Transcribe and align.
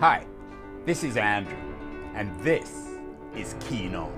Hi, 0.00 0.24
this 0.86 1.02
is 1.02 1.16
Andrew, 1.16 1.58
and 2.14 2.32
this 2.38 2.86
is 3.34 3.56
Keen 3.58 3.96
On, 3.96 4.12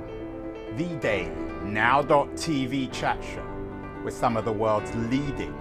the 0.76 0.94
daily 0.96 1.30
now.tv 1.64 2.92
chat 2.92 3.24
show 3.24 3.46
with 4.04 4.12
some 4.12 4.36
of 4.36 4.44
the 4.44 4.52
world's 4.52 4.94
leading 4.94 5.54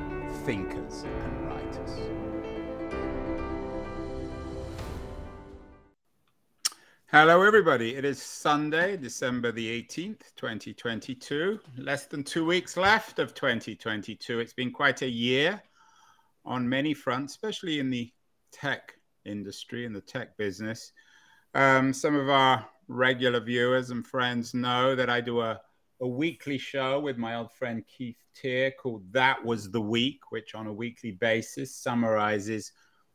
thinkers 0.44 1.04
and 1.04 1.48
writers. 1.48 2.10
Hello, 7.06 7.42
everybody. 7.42 7.96
It 7.96 8.04
is 8.04 8.22
Sunday, 8.22 8.98
December 8.98 9.54
the 9.54 9.82
18th, 9.84 10.36
2022. 10.36 11.62
Less 11.78 12.08
than 12.08 12.26
two 12.26 12.46
weeks 12.46 12.76
left 12.76 13.20
of 13.20 13.34
2022. 13.34 14.42
It's 14.42 14.52
been 14.52 14.72
quite 14.74 15.02
a 15.02 15.10
year 15.10 15.64
on 16.44 16.68
many 16.68 16.94
fronts, 16.94 17.32
especially 17.32 17.80
in 17.80 17.90
the 17.90 18.12
tech 18.52 18.99
industry 19.26 19.86
and 19.86 19.96
the 19.96 20.02
tech 20.02 20.38
business. 20.38 20.92
Um, 21.54 21.94
some 21.94 22.16
of 22.16 22.30
our 22.30 22.68
regular 22.88 23.40
viewers 23.40 23.90
and 23.90 24.06
friends 24.06 24.54
know 24.54 24.96
that 24.96 25.10
I 25.10 25.22
do 25.22 25.42
a, 25.42 25.60
a 26.02 26.08
weekly 26.08 26.58
show 26.58 27.00
with 27.00 27.18
my 27.18 27.36
old 27.36 27.52
friend 27.52 27.84
Keith 27.88 28.24
Teare 28.36 28.72
called 28.76 29.12
That 29.12 29.44
Was 29.44 29.72
the 29.72 29.82
Week, 29.82 30.32
which 30.32 30.56
on 30.56 30.68
a 30.68 30.74
weekly 30.74 31.12
basis 31.12 31.76
summarizes 31.76 32.72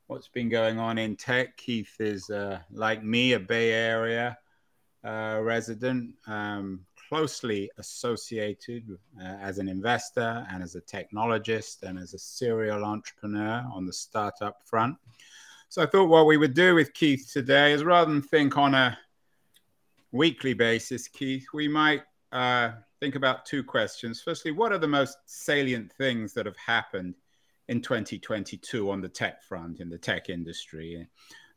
what's 0.06 0.28
been 0.28 0.48
going 0.48 0.78
on 0.78 0.98
in 0.98 1.16
tech. 1.16 1.56
Keith 1.56 1.94
is, 1.98 2.28
uh, 2.30 2.58
like 2.70 3.02
me, 3.02 3.32
a 3.32 3.40
Bay 3.40 3.72
Area 3.72 4.36
uh, 5.04 5.38
resident, 5.42 6.14
um, 6.26 6.80
closely 7.08 7.70
associated 7.78 8.84
uh, 9.20 9.24
as 9.40 9.58
an 9.58 9.68
investor 9.68 10.46
and 10.50 10.62
as 10.62 10.74
a 10.74 10.80
technologist 10.80 11.82
and 11.82 11.98
as 11.98 12.14
a 12.14 12.18
serial 12.18 12.84
entrepreneur 12.84 13.64
on 13.72 13.86
the 13.86 13.92
startup 13.92 14.58
front. 14.64 14.96
So 15.74 15.82
I 15.82 15.86
thought 15.86 16.08
what 16.08 16.26
we 16.26 16.36
would 16.36 16.54
do 16.54 16.76
with 16.76 16.94
Keith 16.94 17.28
today 17.32 17.72
is 17.72 17.82
rather 17.82 18.08
than 18.08 18.22
think 18.22 18.56
on 18.56 18.74
a 18.74 18.96
weekly 20.12 20.54
basis, 20.54 21.08
Keith, 21.08 21.48
we 21.52 21.66
might 21.66 22.02
uh, 22.30 22.74
think 23.00 23.16
about 23.16 23.44
two 23.44 23.64
questions. 23.64 24.22
Firstly, 24.24 24.52
what 24.52 24.70
are 24.70 24.78
the 24.78 24.86
most 24.86 25.18
salient 25.26 25.92
things 25.94 26.32
that 26.34 26.46
have 26.46 26.56
happened 26.56 27.16
in 27.66 27.82
2022 27.82 28.88
on 28.88 29.00
the 29.00 29.08
tech 29.08 29.42
front 29.42 29.80
in 29.80 29.88
the 29.88 29.98
tech 29.98 30.30
industry? 30.30 31.08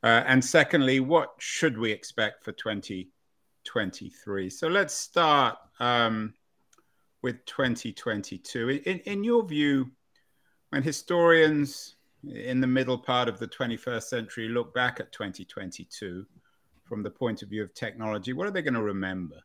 Uh, 0.02 0.24
and 0.26 0.44
secondly, 0.44 1.00
what 1.00 1.36
should 1.38 1.78
we 1.78 1.92
expect 1.92 2.44
for 2.44 2.54
2023? 2.54 4.50
So 4.50 4.68
let's 4.68 4.96
start 4.96 5.60
um, 5.80 6.34
with 7.22 7.46
2022. 7.46 8.82
In, 8.84 8.98
in 9.02 9.24
your 9.24 9.46
view, 9.46 9.92
when 10.72 10.82
historians 10.82 11.97
in 12.24 12.60
the 12.62 12.68
middle 12.68 12.98
part 12.98 13.30
of 13.30 13.40
the 13.40 13.48
21st 13.48 14.04
century 14.04 14.50
look 14.50 14.74
back 14.74 15.00
at 15.00 15.12
2022 15.12 16.26
from 16.84 17.04
the 17.04 17.10
point 17.10 17.42
of 17.42 17.50
view 17.50 17.64
of 17.64 17.74
technology, 17.74 18.34
what 18.34 18.48
are 18.48 18.52
they 18.52 18.62
going 18.62 18.74
to 18.74 18.82
remember? 18.82 19.36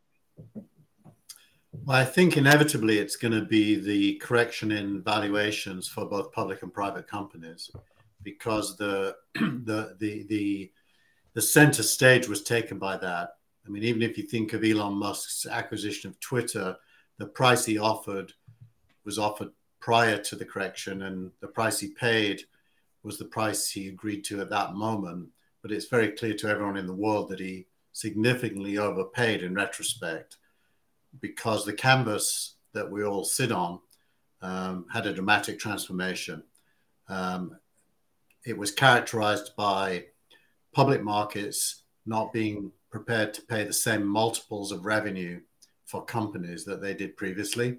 Well, 1.73 1.97
I 1.97 2.05
think 2.05 2.37
inevitably 2.37 2.99
it's 2.99 3.17
going 3.17 3.33
to 3.33 3.45
be 3.45 3.77
the 3.77 4.17
correction 4.17 4.71
in 4.71 5.03
valuations 5.03 5.89
for 5.89 6.05
both 6.05 6.33
public 6.33 6.63
and 6.63 6.73
private 6.73 7.09
companies, 7.09 7.71
because 8.23 8.77
the 8.77 9.17
the 9.35 9.97
the 9.99 10.25
the, 10.29 10.73
the 11.35 11.43
center 11.43 11.83
stage 11.83 12.29
was 12.29 12.43
taken 12.43 12.79
by 12.79 12.97
that. 12.99 13.31
I 13.67 13.71
mean, 13.71 13.85
even 13.85 14.03
if 14.03 14.19
you 14.19 14.25
think 14.25 14.53
of 14.53 14.65
Elon 14.65 14.95
Musk's 14.95 15.47
acquisition 15.47 16.11
of 16.11 16.21
Twitter, 16.21 16.77
the 17.19 17.27
price 17.27 17.65
he 17.65 17.79
offered 17.79 18.33
was 19.05 19.19
offered 19.19 19.51
prior 19.81 20.19
to 20.19 20.37
the 20.37 20.45
correction, 20.45 21.03
and 21.03 21.31
the 21.41 21.49
price 21.49 21.81
he 21.81 21.89
paid 21.89 22.45
was 23.03 23.19
the 23.19 23.25
price 23.25 23.71
he 23.71 23.89
agreed 23.89 24.25
to 24.25 24.41
at 24.41 24.51
that 24.51 24.75
moment. 24.75 25.29
But 25.63 25.73
it's 25.73 25.87
very 25.87 26.09
clear 26.09 26.35
to 26.35 26.49
everyone 26.49 26.77
in 26.77 26.87
the 26.87 26.95
world 26.95 27.29
that 27.29 27.41
he 27.41 27.67
significantly 27.93 28.79
overpaid 28.79 29.43
in 29.43 29.55
retrospect 29.55 30.37
because 31.21 31.65
the 31.65 31.73
canvas 31.73 32.57
that 32.73 32.91
we 32.91 33.05
all 33.05 33.25
sit 33.25 33.53
on 33.53 33.79
um, 34.41 34.87
had 34.93 35.07
a 35.07 35.13
dramatic 35.13 35.59
transformation. 35.59 36.43
Um, 37.09 37.57
it 38.45 38.57
was 38.57 38.73
characterized 38.73 39.55
by 39.57 40.07
public 40.73 41.03
markets 41.03 41.83
not 42.07 42.33
being 42.33 42.73
prepared 42.91 43.33
to 43.35 43.43
pay 43.43 43.65
the 43.65 43.73
same 43.73 44.05
multiples 44.05 44.73
of 44.73 44.85
revenue 44.85 45.41
for 45.87 46.05
companies 46.05 46.65
that 46.65 46.81
they 46.81 46.95
did 46.95 47.17
previously. 47.17 47.79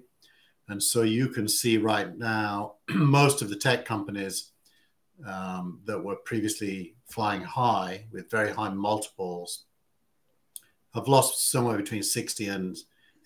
And 0.68 0.82
so 0.82 1.02
you 1.02 1.28
can 1.28 1.46
see 1.48 1.76
right 1.76 2.16
now, 2.16 2.74
most 2.88 3.42
of 3.42 3.50
the 3.50 3.56
tech 3.56 3.84
companies 3.84 4.52
um, 5.26 5.80
that 5.84 6.02
were 6.02 6.16
previously 6.16 6.94
flying 7.06 7.42
high 7.42 8.06
with 8.12 8.30
very 8.30 8.52
high 8.52 8.68
multiples 8.68 9.64
have 10.94 11.08
lost 11.08 11.50
somewhere 11.50 11.76
between 11.76 12.02
60 12.02 12.48
and 12.48 12.76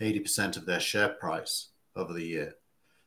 80% 0.00 0.56
of 0.56 0.64
their 0.64 0.80
share 0.80 1.10
price 1.10 1.68
over 1.96 2.12
the 2.12 2.24
year. 2.24 2.54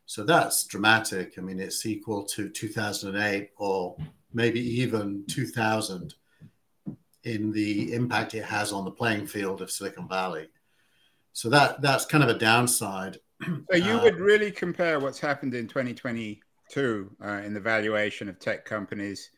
So 0.06 0.24
that's 0.24 0.66
dramatic. 0.66 1.34
I 1.38 1.42
mean, 1.42 1.60
it's 1.60 1.86
equal 1.86 2.24
to 2.26 2.50
2008 2.50 3.52
or 3.58 3.96
maybe 4.34 4.60
even 4.82 5.24
2000 5.28 6.14
in 7.24 7.52
the 7.52 7.94
impact 7.94 8.34
it 8.34 8.44
has 8.44 8.72
on 8.72 8.84
the 8.84 8.92
playing 8.92 9.28
field 9.28 9.62
of 9.62 9.72
Silicon 9.72 10.08
Valley. 10.08 10.50
So 11.34 11.50
that 11.50 11.82
that's 11.82 12.06
kind 12.06 12.24
of 12.24 12.30
a 12.30 12.38
downside. 12.38 13.20
So 13.42 13.78
you 13.78 13.94
uh, 13.94 14.04
would 14.04 14.20
really 14.20 14.52
compare 14.52 15.00
what's 15.00 15.20
happened 15.20 15.54
in 15.54 15.68
2022 16.72 17.16
uh, 17.24 17.46
in 17.46 17.54
the 17.54 17.60
valuation 17.60 18.30
of 18.30 18.40
tech 18.40 18.66
companies 18.66 19.30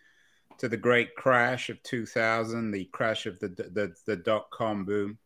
to 0.58 0.70
the 0.70 0.78
great 0.78 1.16
crash 1.16 1.70
of 1.70 1.82
2000, 1.84 2.72
the 2.72 2.86
crash 2.86 3.26
of 3.26 3.40
the 3.40 3.48
the, 3.50 3.94
the 4.06 4.16
dot 4.16 4.50
com 4.52 4.86
boom. 4.86 5.18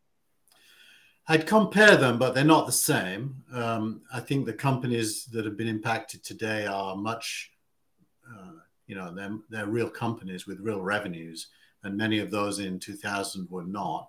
I'd 1.29 1.45
compare 1.45 1.97
them, 1.97 2.17
but 2.17 2.33
they're 2.33 2.45
not 2.45 2.65
the 2.65 2.71
same. 2.71 3.43
Um, 3.51 4.01
I 4.13 4.21
think 4.21 4.45
the 4.45 4.53
companies 4.53 5.25
that 5.25 5.43
have 5.43 5.57
been 5.57 5.67
impacted 5.67 6.23
today 6.23 6.65
are 6.65 6.95
much, 6.95 7.51
uh, 8.33 8.53
you 8.87 8.95
know, 8.95 9.13
they're, 9.13 9.37
they're 9.49 9.65
real 9.65 9.89
companies 9.89 10.47
with 10.47 10.61
real 10.61 10.81
revenues, 10.81 11.47
and 11.83 11.97
many 11.97 12.19
of 12.19 12.31
those 12.31 12.59
in 12.59 12.79
2000 12.79 13.49
were 13.49 13.65
not. 13.65 14.07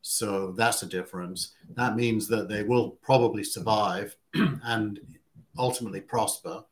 So 0.00 0.52
that's 0.52 0.82
a 0.82 0.86
difference. 0.86 1.52
That 1.74 1.96
means 1.96 2.28
that 2.28 2.48
they 2.48 2.62
will 2.62 2.92
probably 3.02 3.44
survive 3.44 4.16
and 4.34 5.00
ultimately 5.58 6.00
prosper. 6.00 6.64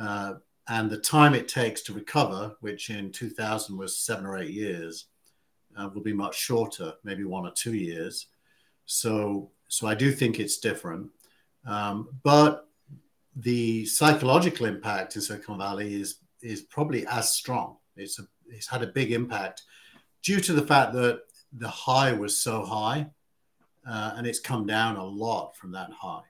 Uh, 0.00 0.34
and 0.68 0.88
the 0.88 0.98
time 0.98 1.34
it 1.34 1.48
takes 1.48 1.82
to 1.82 1.92
recover, 1.92 2.56
which 2.60 2.90
in 2.90 3.10
2000 3.12 3.76
was 3.76 3.98
seven 3.98 4.24
or 4.24 4.38
eight 4.38 4.50
years, 4.50 5.06
uh, 5.76 5.88
will 5.92 6.02
be 6.02 6.12
much 6.12 6.38
shorter, 6.38 6.94
maybe 7.04 7.24
one 7.24 7.46
or 7.46 7.52
two 7.52 7.74
years. 7.74 8.26
So, 8.86 9.50
so 9.68 9.86
I 9.86 9.94
do 9.94 10.12
think 10.12 10.38
it's 10.38 10.58
different. 10.58 11.10
Um, 11.66 12.08
but 12.22 12.68
the 13.36 13.86
psychological 13.86 14.66
impact 14.66 15.16
in 15.16 15.22
Silicon 15.22 15.58
Valley 15.58 15.94
is 15.94 16.16
is 16.42 16.62
probably 16.62 17.06
as 17.06 17.32
strong. 17.32 17.76
It's 17.96 18.18
a, 18.18 18.22
it's 18.48 18.66
had 18.66 18.82
a 18.82 18.86
big 18.86 19.12
impact 19.12 19.62
due 20.22 20.40
to 20.40 20.54
the 20.54 20.66
fact 20.66 20.94
that 20.94 21.20
the 21.52 21.68
high 21.68 22.12
was 22.12 22.36
so 22.38 22.64
high, 22.64 23.06
uh, 23.86 24.12
and 24.16 24.26
it's 24.26 24.40
come 24.40 24.66
down 24.66 24.96
a 24.96 25.04
lot 25.04 25.56
from 25.56 25.72
that 25.72 25.90
high. 25.92 26.22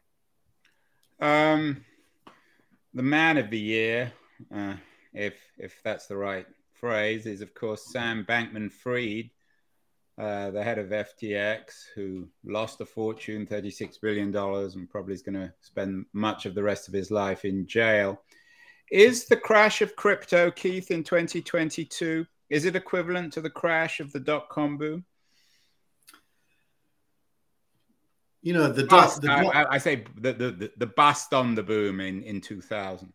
Um, 1.21 1.85
the 2.95 3.03
man 3.03 3.39
of 3.39 3.51
the 3.51 3.59
year, 3.59 4.12
uh, 4.55 4.75
if 5.12 5.34
if 5.59 5.83
that's 5.83 6.06
the 6.06 6.17
right 6.17 6.47
phrase, 6.73 7.27
is 7.27 7.41
of 7.41 7.55
course 7.55 7.93
Sam 7.93 8.25
Bankman-Fried, 8.28 9.31
uh, 10.19 10.51
the 10.51 10.62
head 10.62 10.78
of 10.78 10.89
FTX, 10.89 11.62
who 11.95 12.28
lost 12.45 12.81
a 12.81 12.87
fortune, 12.87 13.47
$36 13.47 14.01
billion, 14.01 14.34
and 14.34 14.91
probably 14.91 15.15
is 15.15 15.23
going 15.23 15.34
to 15.34 15.53
spend 15.61 16.06
much 16.12 16.47
of 16.47 16.55
the 16.55 16.62
rest 16.62 16.89
of 16.89 16.95
his 16.95 17.11
life 17.11 17.45
in 17.45 17.67
jail. 17.67 18.21
Is 18.91 19.27
the 19.27 19.37
crash 19.37 19.83
of 19.83 19.95
crypto, 19.97 20.51
Keith, 20.51 20.91
in 20.91 21.05
2022, 21.05 22.27
is 22.48 22.65
it 22.65 22.77
equivalent 22.77 23.33
to 23.34 23.41
the 23.41 23.51
crash 23.51 24.01
of 24.01 24.10
the 24.13 24.21
dot 24.21 24.48
com 24.48 24.77
boom? 24.77 25.04
You 28.42 28.54
know, 28.54 28.72
the, 28.72 28.84
bust, 28.84 29.21
the 29.21 29.28
dot, 29.28 29.54
I, 29.54 29.75
I, 29.75 29.78
say 29.78 30.04
the, 30.19 30.33
the, 30.33 30.72
the 30.77 30.87
bust 30.87 31.34
on 31.34 31.54
the 31.54 31.63
boom 31.63 32.01
in, 32.01 32.22
in 32.22 32.41
2000. 32.41 33.13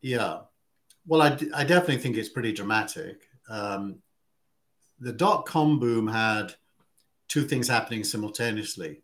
Yeah. 0.00 0.40
Well, 1.06 1.22
I, 1.22 1.36
I 1.54 1.64
definitely 1.64 1.98
think 1.98 2.16
it's 2.16 2.28
pretty 2.28 2.52
dramatic. 2.52 3.22
Um, 3.48 3.96
the 5.00 5.12
dot 5.12 5.46
com 5.46 5.80
boom 5.80 6.06
had 6.06 6.54
two 7.26 7.44
things 7.44 7.66
happening 7.66 8.04
simultaneously 8.04 9.02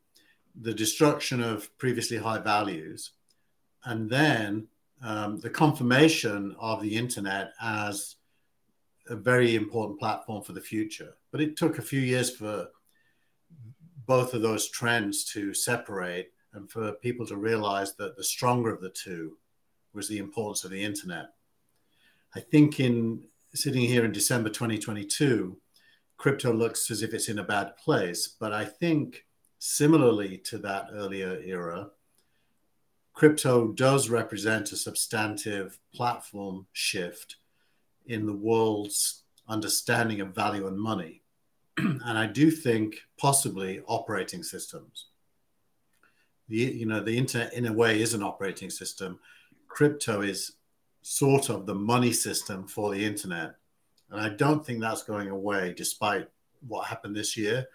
the 0.60 0.74
destruction 0.74 1.42
of 1.42 1.76
previously 1.78 2.16
high 2.16 2.38
values, 2.38 3.12
and 3.84 4.08
then 4.08 4.66
um, 5.02 5.38
the 5.40 5.50
confirmation 5.50 6.56
of 6.58 6.80
the 6.82 6.96
internet 6.96 7.52
as 7.60 8.16
a 9.08 9.16
very 9.16 9.54
important 9.54 9.98
platform 9.98 10.42
for 10.42 10.52
the 10.52 10.60
future. 10.60 11.14
But 11.30 11.40
it 11.40 11.56
took 11.56 11.78
a 11.78 11.82
few 11.82 12.00
years 12.00 12.34
for 12.34 12.68
both 14.06 14.34
of 14.34 14.42
those 14.42 14.68
trends 14.68 15.24
to 15.32 15.52
separate 15.52 16.32
and 16.52 16.70
for 16.70 16.92
people 16.92 17.26
to 17.26 17.36
realize 17.36 17.94
that 17.96 18.16
the 18.16 18.24
stronger 18.24 18.72
of 18.72 18.80
the 18.80 18.90
two 18.90 19.36
was 19.92 20.08
the 20.08 20.18
importance 20.18 20.64
of 20.64 20.70
the 20.70 20.82
internet. 20.82 21.30
I 22.34 22.40
think 22.40 22.80
in 22.80 23.24
sitting 23.54 23.82
here 23.82 24.04
in 24.04 24.12
December 24.12 24.50
2022, 24.50 25.56
crypto 26.16 26.52
looks 26.52 26.90
as 26.90 27.02
if 27.02 27.14
it's 27.14 27.28
in 27.28 27.38
a 27.38 27.44
bad 27.44 27.76
place. 27.76 28.28
But 28.28 28.52
I 28.52 28.64
think 28.64 29.24
similarly 29.58 30.38
to 30.38 30.58
that 30.58 30.88
earlier 30.92 31.40
era, 31.44 31.90
crypto 33.12 33.68
does 33.68 34.08
represent 34.10 34.72
a 34.72 34.76
substantive 34.76 35.78
platform 35.94 36.66
shift 36.72 37.36
in 38.06 38.26
the 38.26 38.36
world's 38.36 39.22
understanding 39.48 40.20
of 40.20 40.34
value 40.34 40.66
and 40.66 40.78
money. 40.78 41.22
and 41.78 42.18
I 42.18 42.26
do 42.26 42.50
think 42.50 42.96
possibly 43.18 43.80
operating 43.86 44.42
systems. 44.42 45.06
The, 46.48 46.56
you 46.56 46.86
know, 46.86 47.00
the 47.00 47.16
internet 47.16 47.52
in 47.54 47.66
a 47.66 47.72
way 47.72 48.00
is 48.00 48.14
an 48.14 48.22
operating 48.22 48.70
system. 48.70 49.18
Crypto 49.68 50.22
is 50.22 50.52
sort 51.02 51.50
of 51.50 51.66
the 51.66 51.74
money 51.74 52.12
system 52.12 52.66
for 52.66 52.94
the 52.94 53.04
internet. 53.04 53.56
And 54.10 54.20
I 54.20 54.28
don't 54.30 54.64
think 54.64 54.80
that's 54.80 55.02
going 55.02 55.28
away 55.28 55.74
despite 55.76 56.28
what 56.66 56.86
happened 56.86 57.16
this 57.16 57.36
year. 57.36 57.66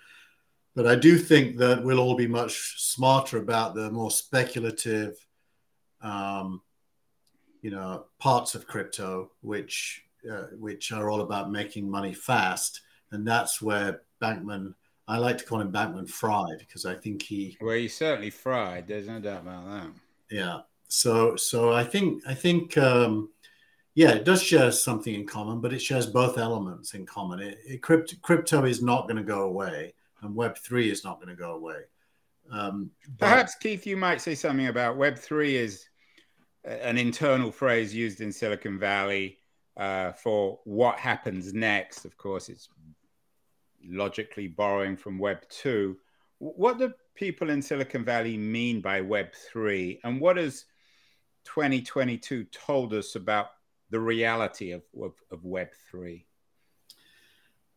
But 0.76 0.88
I 0.88 0.96
do 0.96 1.18
think 1.18 1.58
that 1.58 1.84
we'll 1.84 2.00
all 2.00 2.16
be 2.16 2.28
much 2.28 2.82
smarter 2.82 3.38
about 3.38 3.76
the 3.76 3.92
more 3.92 4.10
speculative, 4.10 5.16
um, 6.02 6.62
you 7.62 7.72
know, 7.72 8.06
parts 8.20 8.56
of 8.56 8.68
crypto, 8.68 9.32
which 9.42 10.04
uh, 10.30 10.48
which 10.58 10.92
are 10.92 11.10
all 11.10 11.22
about 11.22 11.52
making 11.52 11.90
money 11.90 12.14
fast, 12.14 12.82
and 13.12 13.28
that's 13.28 13.62
where 13.62 14.02
Bankman. 14.22 14.74
I 15.08 15.18
like 15.18 15.38
to 15.40 15.46
call 15.46 15.60
him 15.60 15.72
Bankman 15.72 16.10
Fried 16.10 16.60
because 16.60 16.86
I 16.86 16.94
think 16.94 17.22
he. 17.24 17.58
Well, 17.60 17.76
he 17.76 17.88
certainly 17.88 18.30
fried. 18.30 18.88
There's 18.88 19.08
no 19.08 19.20
doubt 19.20 19.42
about 19.42 19.66
that. 19.66 19.92
Yeah. 20.30 20.60
So 20.88 21.36
so 21.36 21.74
I 21.74 21.84
think 21.84 22.24
I 22.28 22.34
think 22.34 22.78
um, 22.78 23.30
yeah, 23.94 24.12
it 24.12 24.24
does 24.24 24.42
share 24.42 24.72
something 24.72 25.14
in 25.14 25.26
common, 25.26 25.60
but 25.60 25.74
it 25.74 25.82
shares 25.82 26.06
both 26.06 26.38
elements 26.38 26.94
in 26.94 27.06
common. 27.06 27.40
It, 27.40 27.60
it, 27.66 27.82
crypto, 27.82 28.16
crypto 28.22 28.64
is 28.66 28.82
not 28.82 29.04
going 29.04 29.18
to 29.18 29.24
go 29.24 29.44
away, 29.44 29.94
and 30.22 30.36
Web 30.36 30.58
three 30.58 30.90
is 30.90 31.04
not 31.04 31.18
going 31.18 31.36
to 31.36 31.36
go 31.36 31.56
away. 31.56 31.82
Um, 32.52 32.92
Perhaps 33.18 33.56
Keith, 33.56 33.86
you 33.86 33.98
might 33.98 34.22
say 34.22 34.36
something 34.36 34.68
about 34.68 34.98
Web 34.98 35.18
three 35.18 35.56
is 35.56 35.86
an 36.64 36.98
internal 36.98 37.52
phrase 37.52 37.94
used 37.94 38.22
in 38.22 38.32
Silicon 38.32 38.78
Valley 38.78 39.40
uh, 39.78 40.12
for 40.12 40.60
what 40.66 41.00
happens 41.00 41.54
next. 41.54 42.06
Of 42.06 42.18
course, 42.18 42.50
it's 42.50 42.70
logically 43.88 44.48
borrowing 44.48 44.98
from 44.98 45.20
Web 45.20 45.48
two. 45.50 45.98
What 46.40 46.80
do 46.80 46.94
people 47.16 47.50
in 47.50 47.62
Silicon 47.62 48.04
Valley 48.04 48.38
mean 48.38 48.82
by 48.82 49.02
Web 49.02 49.34
three, 49.52 50.00
and 50.04 50.20
what 50.20 50.38
has 50.38 50.66
2022 51.46 52.46
told 52.46 52.94
us 52.94 53.16
about 53.16 53.48
the 53.90 54.00
reality 54.00 54.72
of, 54.72 54.84
of, 55.02 55.14
of 55.32 55.40
Web3? 55.44 56.24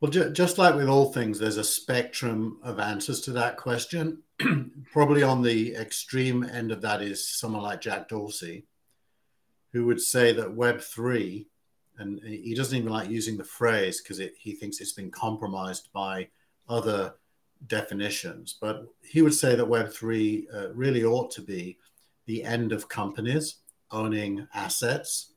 Well, 0.01 0.11
ju- 0.11 0.31
just 0.31 0.59
like 0.59 0.75
with 0.75 0.89
all 0.89 1.13
things, 1.13 1.39
there's 1.39 1.57
a 1.57 1.65
spectrum 1.65 2.59
of 2.63 2.79
answers 2.79 3.21
to 3.23 3.33
that 3.33 3.57
question. 3.57 4.23
Probably 4.93 5.23
on 5.23 5.43
the 5.43 5.75
extreme 5.75 6.45
end 6.45 6.73
of 6.73 6.83
that 6.83 7.03
is 7.03 7.29
someone 7.29 7.63
like 7.63 7.81
Jack 7.81 8.09
Dorsey, 8.09 8.67
who 9.73 9.87
would 9.87 10.01
say 10.01 10.33
that 10.33 10.57
Web3, 10.57 11.47
and 11.99 12.21
he 12.25 12.55
doesn't 12.55 12.77
even 12.77 12.91
like 12.91 13.09
using 13.09 13.37
the 13.37 13.45
phrase 13.45 14.01
because 14.01 14.21
he 14.37 14.53
thinks 14.53 14.81
it's 14.81 14.93
been 14.93 15.11
compromised 15.11 15.89
by 15.93 16.29
other 16.69 17.15
definitions, 17.67 18.57
but 18.61 18.87
he 19.03 19.23
would 19.23 19.35
say 19.35 19.55
that 19.55 19.67
Web3 19.67 20.45
uh, 20.53 20.73
really 20.75 21.05
ought 21.05 21.31
to 21.33 21.43
be 21.43 21.79
the 22.27 22.43
end 22.43 22.73
of 22.73 22.89
companies 22.89 23.57
owning 23.91 24.47
assets 24.55 25.33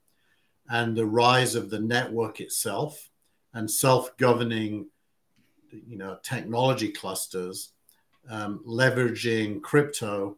and 0.70 0.96
the 0.96 1.06
rise 1.06 1.56
of 1.56 1.70
the 1.70 1.80
network 1.80 2.40
itself 2.40 3.10
and 3.54 3.70
self-governing 3.70 4.88
you 5.70 5.98
know 5.98 6.18
technology 6.24 6.90
clusters 6.90 7.74
um, 8.30 8.62
leveraging 8.68 9.62
crypto 9.62 10.38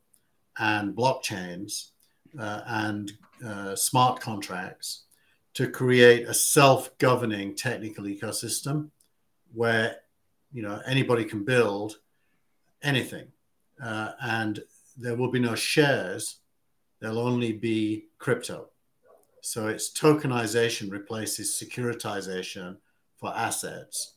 and 0.58 0.96
blockchains 0.96 1.90
uh, 2.38 2.62
and 2.68 3.14
uh, 3.46 3.76
smart 3.76 4.20
contracts 4.20 5.06
to 5.54 5.70
create 5.70 6.28
a 6.28 6.34
self-governing 6.34 7.56
technical 7.56 8.06
ecosystem 8.06 8.90
where 9.54 9.98
you 10.52 10.62
know 10.62 10.82
anybody 10.86 11.26
can 11.26 11.44
build 11.44 12.00
anything 12.84 13.28
uh, 13.84 14.12
and 14.22 14.62
there 14.98 15.16
will 15.16 15.32
be 15.32 15.40
no 15.40 15.56
shares 15.56 16.38
there'll 17.00 17.20
only 17.20 17.52
be 17.52 18.06
crypto 18.20 18.70
so 19.42 19.68
it's 19.68 19.92
tokenization 19.92 20.92
replaces 20.92 21.52
securitization 21.52 22.78
for 23.18 23.36
assets 23.36 24.16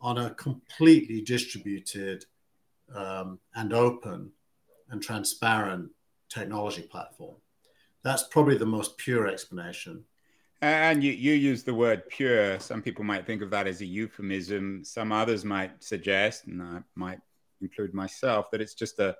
on 0.00 0.18
a 0.18 0.30
completely 0.30 1.20
distributed 1.20 2.24
um, 2.94 3.38
and 3.54 3.72
open 3.72 4.30
and 4.90 5.02
transparent 5.02 5.90
technology 6.28 6.82
platform. 6.82 7.36
That's 8.02 8.24
probably 8.24 8.56
the 8.56 8.66
most 8.66 8.96
pure 8.96 9.26
explanation. 9.26 10.04
And 10.62 11.02
you, 11.02 11.12
you 11.12 11.32
use 11.32 11.62
the 11.62 11.72
word 11.72 12.08
pure. 12.08 12.60
Some 12.60 12.82
people 12.82 13.04
might 13.04 13.26
think 13.26 13.40
of 13.40 13.50
that 13.50 13.66
as 13.66 13.80
a 13.80 13.86
euphemism. 13.86 14.84
Some 14.84 15.10
others 15.10 15.44
might 15.44 15.82
suggest, 15.82 16.46
and 16.46 16.62
I 16.62 16.80
might 16.94 17.20
include 17.62 17.94
myself, 17.94 18.50
that 18.50 18.60
it's 18.60 18.74
just 18.74 18.98
a, 18.98 19.16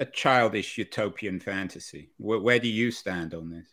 a 0.00 0.04
childish 0.04 0.76
utopian 0.76 1.38
fantasy. 1.38 2.10
Where, 2.16 2.40
where 2.40 2.58
do 2.58 2.68
you 2.68 2.90
stand 2.90 3.34
on 3.34 3.50
this? 3.50 3.68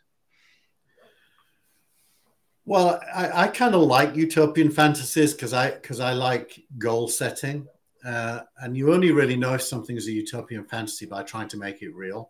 Well, 2.65 3.01
I, 3.13 3.45
I 3.45 3.47
kind 3.47 3.73
of 3.73 3.81
like 3.81 4.15
utopian 4.15 4.69
fantasies 4.69 5.33
because 5.33 5.53
I 5.53 5.71
because 5.71 5.99
I 5.99 6.13
like 6.13 6.63
goal 6.77 7.07
setting, 7.07 7.67
uh, 8.05 8.41
and 8.57 8.77
you 8.77 8.93
only 8.93 9.11
really 9.11 9.35
know 9.35 9.55
if 9.55 9.63
something 9.63 9.97
is 9.97 10.07
a 10.07 10.11
utopian 10.11 10.65
fantasy 10.65 11.07
by 11.07 11.23
trying 11.23 11.47
to 11.49 11.57
make 11.57 11.81
it 11.81 11.95
real. 11.95 12.29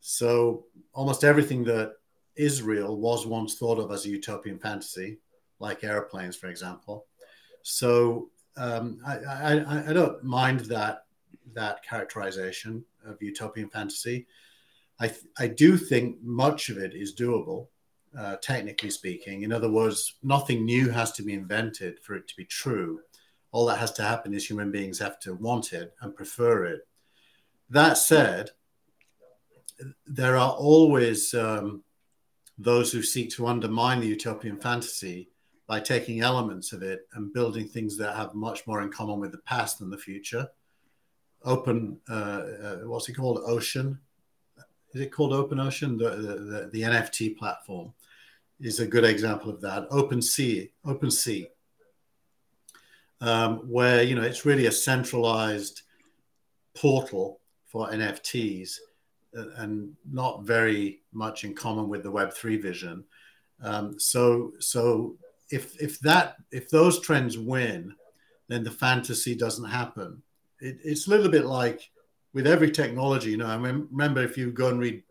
So 0.00 0.66
almost 0.94 1.24
everything 1.24 1.64
that 1.64 1.96
is 2.36 2.62
real 2.62 2.96
was 2.96 3.26
once 3.26 3.54
thought 3.54 3.78
of 3.78 3.90
as 3.90 4.06
a 4.06 4.10
utopian 4.10 4.58
fantasy, 4.58 5.18
like 5.58 5.84
airplanes, 5.84 6.36
for 6.36 6.48
example. 6.48 7.06
So 7.62 8.30
um, 8.56 9.00
I, 9.06 9.16
I, 9.18 9.90
I 9.90 9.92
don't 9.92 10.22
mind 10.24 10.60
that 10.60 11.04
that 11.54 11.84
characterization 11.84 12.84
of 13.04 13.20
utopian 13.20 13.68
fantasy. 13.68 14.26
I, 15.00 15.12
I 15.38 15.48
do 15.48 15.76
think 15.76 16.22
much 16.22 16.68
of 16.68 16.78
it 16.78 16.94
is 16.94 17.14
doable 17.14 17.68
uh, 18.16 18.36
technically 18.36 18.90
speaking. 18.90 19.42
In 19.42 19.52
other 19.52 19.70
words, 19.70 20.14
nothing 20.22 20.64
new 20.64 20.90
has 20.90 21.12
to 21.12 21.22
be 21.22 21.34
invented 21.34 21.98
for 22.00 22.14
it 22.14 22.28
to 22.28 22.36
be 22.36 22.44
true. 22.44 23.00
All 23.52 23.66
that 23.66 23.78
has 23.78 23.92
to 23.92 24.02
happen 24.02 24.34
is 24.34 24.48
human 24.48 24.70
beings 24.70 24.98
have 24.98 25.18
to 25.20 25.34
want 25.34 25.72
it 25.72 25.94
and 26.00 26.14
prefer 26.14 26.64
it. 26.66 26.86
That 27.70 27.98
said, 27.98 28.50
there 30.06 30.36
are 30.36 30.52
always 30.52 31.34
um, 31.34 31.82
those 32.62 32.92
who 32.92 33.02
seek 33.02 33.30
to 33.30 33.46
undermine 33.46 34.00
the 34.00 34.06
utopian 34.06 34.56
fantasy 34.56 35.28
by 35.66 35.80
taking 35.80 36.20
elements 36.20 36.72
of 36.72 36.82
it 36.82 37.06
and 37.14 37.32
building 37.32 37.66
things 37.66 37.96
that 37.96 38.16
have 38.16 38.34
much 38.34 38.66
more 38.66 38.82
in 38.82 38.90
common 38.90 39.20
with 39.20 39.32
the 39.32 39.38
past 39.38 39.78
than 39.78 39.90
the 39.90 39.98
future. 39.98 40.48
Open, 41.44 41.98
uh, 42.08 42.12
uh, 42.62 42.76
what's 42.84 43.08
it 43.08 43.14
called? 43.14 43.40
Ocean. 43.46 43.98
Is 44.94 45.00
it 45.00 45.12
called 45.12 45.32
Open 45.32 45.58
Ocean? 45.58 45.96
The, 45.96 46.10
the, 46.10 46.34
the, 46.34 46.70
the 46.72 46.82
NFT 46.82 47.36
platform 47.36 47.92
is 48.60 48.80
a 48.80 48.86
good 48.86 49.04
example 49.04 49.50
of 49.50 49.60
that. 49.62 49.88
OpenSea, 49.90 50.70
OpenSea, 50.86 51.46
um, 53.20 53.58
where 53.68 54.02
you 54.02 54.14
know 54.14 54.22
it's 54.22 54.44
really 54.44 54.66
a 54.66 54.72
centralized 54.72 55.82
portal 56.74 57.40
for 57.66 57.90
NFTs 57.90 58.76
and 59.34 59.94
not 60.10 60.44
very 60.44 61.00
much 61.12 61.44
in 61.44 61.54
common 61.54 61.88
with 61.88 62.02
the 62.02 62.10
Web 62.10 62.32
three 62.32 62.56
vision. 62.56 63.04
Um, 63.62 63.98
so 63.98 64.52
so 64.58 65.16
if 65.50 65.80
if 65.80 66.00
that 66.00 66.36
if 66.50 66.68
those 66.68 67.00
trends 67.00 67.38
win, 67.38 67.94
then 68.48 68.64
the 68.64 68.70
fantasy 68.70 69.34
doesn't 69.34 69.68
happen. 69.68 70.22
It, 70.60 70.78
it's 70.84 71.06
a 71.06 71.10
little 71.10 71.30
bit 71.30 71.46
like 71.46 71.90
with 72.34 72.46
every 72.46 72.70
technology. 72.70 73.30
You 73.30 73.38
know, 73.38 73.46
I 73.46 73.56
remember 73.56 74.22
if 74.22 74.36
you 74.36 74.50
go 74.50 74.68
and 74.68 74.80
read 74.80 75.02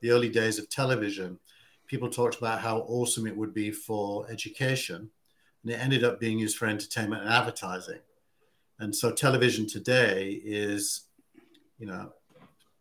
the 0.00 0.10
early 0.10 0.28
days 0.28 0.58
of 0.58 0.70
television, 0.70 1.38
people 1.86 2.08
talked 2.08 2.38
about 2.38 2.60
how 2.60 2.80
awesome 2.80 3.26
it 3.26 3.36
would 3.36 3.52
be 3.52 3.70
for 3.70 4.30
education, 4.30 5.10
and 5.62 5.72
it 5.72 5.80
ended 5.80 6.04
up 6.04 6.20
being 6.20 6.38
used 6.38 6.56
for 6.56 6.66
entertainment 6.66 7.22
and 7.22 7.30
advertising. 7.30 8.00
And 8.78 8.94
so 8.94 9.10
television 9.10 9.66
today 9.66 10.40
is, 10.44 11.02
you 11.78 11.86
know, 11.86 12.12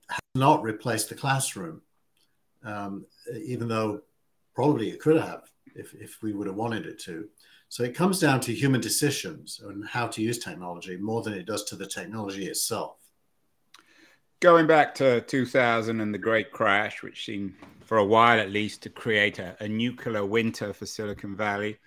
has 0.10 0.20
not 0.36 0.64
replaced 0.64 1.10
the 1.10 1.16
classroom, 1.16 1.82
um, 2.64 3.06
even 3.36 3.68
though 3.68 4.02
probably 4.56 4.90
it 4.90 5.00
could 5.00 5.20
have 5.22 5.50
if, 5.76 5.94
if 5.94 6.22
we 6.22 6.34
would 6.34 6.48
have 6.48 6.56
wanted 6.56 6.86
it 6.86 7.00
to. 7.00 7.28
So 7.70 7.84
it 7.84 7.96
comes 7.96 8.20
down 8.20 8.40
to 8.42 8.54
human 8.54 8.82
decisions 8.82 9.62
and 9.64 9.86
how 9.88 10.08
to 10.08 10.22
use 10.22 10.40
technology 10.40 10.98
more 10.98 11.22
than 11.22 11.34
it 11.34 11.46
does 11.46 11.64
to 11.66 11.76
the 11.76 11.86
technology 11.86 12.48
itself. 12.48 12.96
Going 14.40 14.68
back 14.68 14.94
to 14.96 15.22
2000 15.22 16.00
and 16.00 16.14
the 16.14 16.20
great 16.20 16.52
crash, 16.52 17.02
which 17.04 17.26
seemed 17.26 17.56
for 17.82 17.98
a 17.98 18.06
while 18.06 18.40
at 18.40 18.52
least 18.52 18.84
to 18.84 18.90
create 18.90 19.40
a, 19.40 19.58
a 19.60 19.68
nuclear 19.68 20.26
winter 20.26 20.74
for 20.74 20.86
Silicon 20.86 21.36
Valley, 21.36 21.78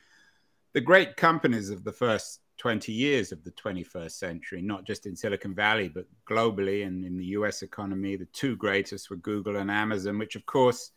the 0.73 0.81
great 0.81 1.17
companies 1.17 1.71
of 1.71 1.85
the 1.85 1.93
first 1.93 2.41
20 2.61 2.93
years 2.93 3.33
of 3.33 3.43
the 3.43 3.51
21st 3.53 4.13
century, 4.13 4.61
not 4.61 4.85
just 4.85 5.07
in 5.07 5.17
Silicon 5.17 5.55
Valley, 5.55 5.89
but 5.89 6.05
globally 6.29 6.87
and 6.87 7.07
in 7.07 7.17
the 7.17 7.25
US 7.37 7.63
economy. 7.63 8.17
The 8.17 8.27
two 8.27 8.55
greatest 8.55 9.09
were 9.09 9.17
Google 9.17 9.57
and 9.57 9.71
Amazon, 9.71 10.19
which, 10.19 10.37
of 10.37 10.45
course, 10.45 10.91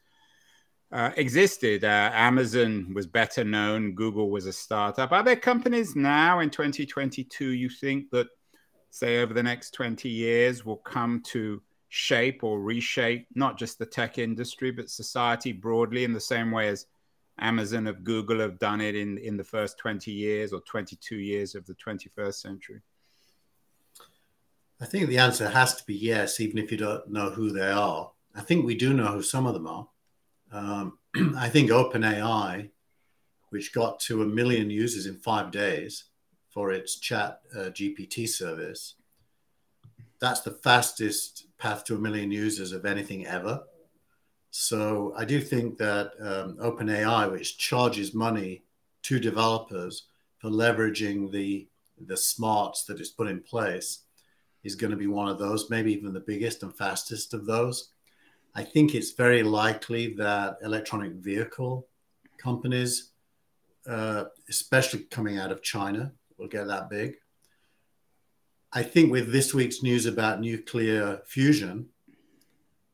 uh, 0.92 1.12
existed. 1.16 1.86
Uh, 1.86 2.12
Amazon 2.14 2.92
was 2.94 3.08
better 3.08 3.46
known, 3.46 3.96
Google 3.96 4.30
was 4.30 4.46
a 4.46 4.52
startup. 4.52 5.14
Are 5.14 5.24
there 5.24 5.38
companies 5.38 5.96
now 5.96 6.42
in 6.42 6.50
2022 6.50 7.52
you 7.52 7.70
think 7.70 8.10
that, 8.12 8.28
say, 8.90 9.22
over 9.22 9.34
the 9.34 9.42
next 9.42 9.72
20 9.72 10.10
years 10.10 10.66
will 10.66 10.76
come 10.76 11.22
to 11.28 11.62
shape 11.88 12.44
or 12.44 12.60
reshape 12.60 13.26
not 13.36 13.58
just 13.58 13.80
the 13.80 13.86
tech 13.86 14.18
industry, 14.18 14.70
but 14.70 14.90
society 14.90 15.54
broadly 15.54 16.04
in 16.04 16.12
the 16.12 16.20
same 16.20 16.52
way 16.52 16.68
as 16.68 16.88
Amazon 17.40 17.88
of 17.88 18.04
Google 18.04 18.40
have 18.40 18.60
done 18.60 18.82
it 18.82 18.96
in, 18.96 19.18
in 19.18 19.38
the 19.38 19.44
first 19.44 19.78
20 19.78 20.12
years 20.12 20.54
or 20.54 20.62
22 20.62 21.16
years 21.16 21.56
of 21.56 21.66
the 21.66 21.76
21st 21.76 22.36
century? 22.36 22.82
I 24.80 24.86
think 24.86 25.08
the 25.08 25.18
answer 25.18 25.50
has 25.50 25.76
to 25.76 25.86
be 25.86 25.96
yes, 25.96 26.40
even 26.40 26.58
if 26.58 26.72
you 26.72 26.78
don't 26.78 27.10
know 27.10 27.30
who 27.30 27.52
they 27.52 27.72
are. 27.72 28.12
I 28.36 28.42
think 28.42 28.66
we 28.66 28.76
do 28.76 28.94
know 28.94 29.08
who 29.08 29.22
some 29.22 29.46
of 29.46 29.54
them 29.54 29.68
are. 29.68 29.88
Um, 30.52 30.98
I 31.38 31.50
think 31.50 31.70
OpenAI, 31.70 32.70
which 33.50 33.74
got 33.74 34.00
to 34.02 34.24
a 34.24 34.26
million 34.26 34.70
users 34.70 35.06
in 35.06 35.16
five 35.16 35.52
days 35.52 36.06
for 36.50 36.72
its 36.72 37.00
chat 37.00 37.42
uh, 37.56 37.70
GPT 37.70 38.28
service, 38.28 38.96
that's 40.20 40.42
the 40.42 40.52
fastest 40.52 41.48
path 41.58 41.84
to 41.86 41.96
a 41.96 42.00
million 42.00 42.32
users 42.32 42.72
of 42.72 42.86
anything 42.86 43.26
ever. 43.26 43.64
So 44.56 45.16
I 45.18 45.26
do 45.26 45.42
think 45.42 45.80
that 45.80 46.12
um, 46.22 46.58
OpenAI, 46.62 47.32
which 47.32 47.58
charges 47.58 48.14
money 48.14 48.62
to 49.02 49.20
developers 49.20 50.10
for 50.38 50.52
leveraging 50.52 51.32
the 51.32 51.68
the 52.06 52.16
smarts 52.16 52.84
that 52.86 53.00
is 53.00 53.10
put 53.10 53.28
in 53.28 53.40
place, 53.40 54.04
is 54.64 54.76
going 54.76 54.92
to 54.92 54.98
be 54.98 55.08
one 55.08 55.28
of 55.28 55.40
those, 55.40 55.72
maybe 55.72 55.92
even 55.92 56.14
the 56.14 56.20
biggest 56.20 56.62
and 56.62 56.76
fastest 56.78 57.34
of 57.34 57.48
those. 57.48 57.94
I 58.54 58.64
think 58.64 58.94
it's 58.94 59.14
very 59.14 59.42
likely 59.42 60.14
that 60.18 60.58
electronic 60.62 61.14
vehicle 61.14 61.88
companies, 62.38 63.10
uh, 63.88 64.26
especially 64.50 65.06
coming 65.06 65.40
out 65.40 65.52
of 65.52 65.64
China, 65.64 66.12
will 66.38 66.48
get 66.48 66.68
that 66.68 66.92
big. 66.92 67.16
I 68.72 68.84
think 68.84 69.12
with 69.12 69.32
this 69.32 69.52
week's 69.52 69.82
news 69.82 70.06
about 70.06 70.42
nuclear 70.42 71.22
fusion, 71.26 71.88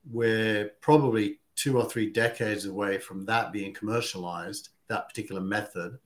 we're 0.09 0.71
probably 0.79 1.39
two 1.59 1.77
or 1.77 1.83
three 1.83 2.09
decades 2.09 2.65
away 2.65 2.97
from 2.97 3.25
that 3.25 3.51
being 3.51 3.73
commercialized, 3.73 4.69
that 4.87 5.09
particular 5.09 5.41
method. 5.41 5.97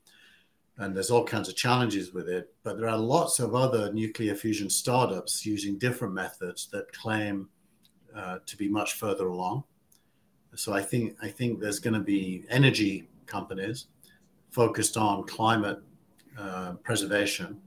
And 0.77 0.95
there's 0.95 1.11
all 1.11 1.23
kinds 1.23 1.47
of 1.47 1.55
challenges 1.55 2.11
with 2.11 2.27
it. 2.27 2.51
But 2.63 2.79
there 2.79 2.89
are 2.89 2.97
lots 2.97 3.39
of 3.39 3.53
other 3.53 3.93
nuclear 3.93 4.33
fusion 4.33 4.67
startups 4.67 5.45
using 5.45 5.77
different 5.77 6.15
methods 6.15 6.67
that 6.71 6.91
claim 6.91 7.49
uh, 8.15 8.39
to 8.47 8.57
be 8.57 8.67
much 8.67 8.93
further 8.93 9.27
along. 9.27 9.63
So 10.55 10.73
I 10.73 10.81
think 10.81 11.15
I 11.21 11.27
think 11.27 11.59
there's 11.59 11.79
going 11.79 11.93
to 11.93 11.99
be 11.99 12.45
energy 12.49 13.07
companies 13.27 13.87
focused 14.49 14.97
on 14.97 15.23
climate 15.25 15.79
uh, 16.37 16.73
preservation 16.83 17.59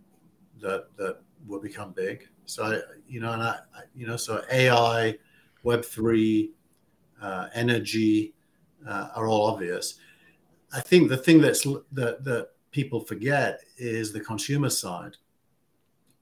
that 0.60 0.86
that 0.96 1.18
will 1.46 1.60
become 1.60 1.92
big. 1.92 2.28
So 2.46 2.64
I, 2.64 2.80
you 3.08 3.20
know, 3.20 3.32
and 3.32 3.42
I, 3.42 3.58
you 3.94 4.06
know, 4.06 4.16
so 4.16 4.42
AI, 4.50 5.16
Web 5.62 5.84
three, 5.84 6.52
uh, 7.20 7.48
energy 7.54 8.34
uh, 8.86 9.08
are 9.14 9.26
all 9.26 9.46
obvious. 9.46 9.94
I 10.72 10.80
think 10.80 11.08
the 11.08 11.16
thing 11.16 11.40
that's 11.40 11.62
that 11.92 12.24
that 12.24 12.50
people 12.72 13.00
forget 13.00 13.60
is 13.78 14.12
the 14.12 14.20
consumer 14.20 14.70
side. 14.70 15.16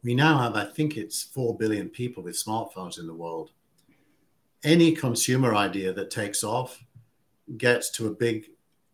We 0.03 0.15
now 0.15 0.39
have, 0.39 0.55
I 0.55 0.67
think, 0.67 0.97
it's 0.97 1.23
four 1.23 1.57
billion 1.57 1.89
people 1.89 2.23
with 2.23 2.37
smartphones 2.37 2.99
in 2.99 3.07
the 3.07 3.15
world 3.15 3.53
any 4.65 4.93
consumer 4.93 5.55
idea 5.55 5.93
that 5.93 6.11
takes 6.11 6.43
off 6.43 6.83
gets 7.59 7.91
to 7.91 8.07
a 8.07 8.11
big 8.11 8.47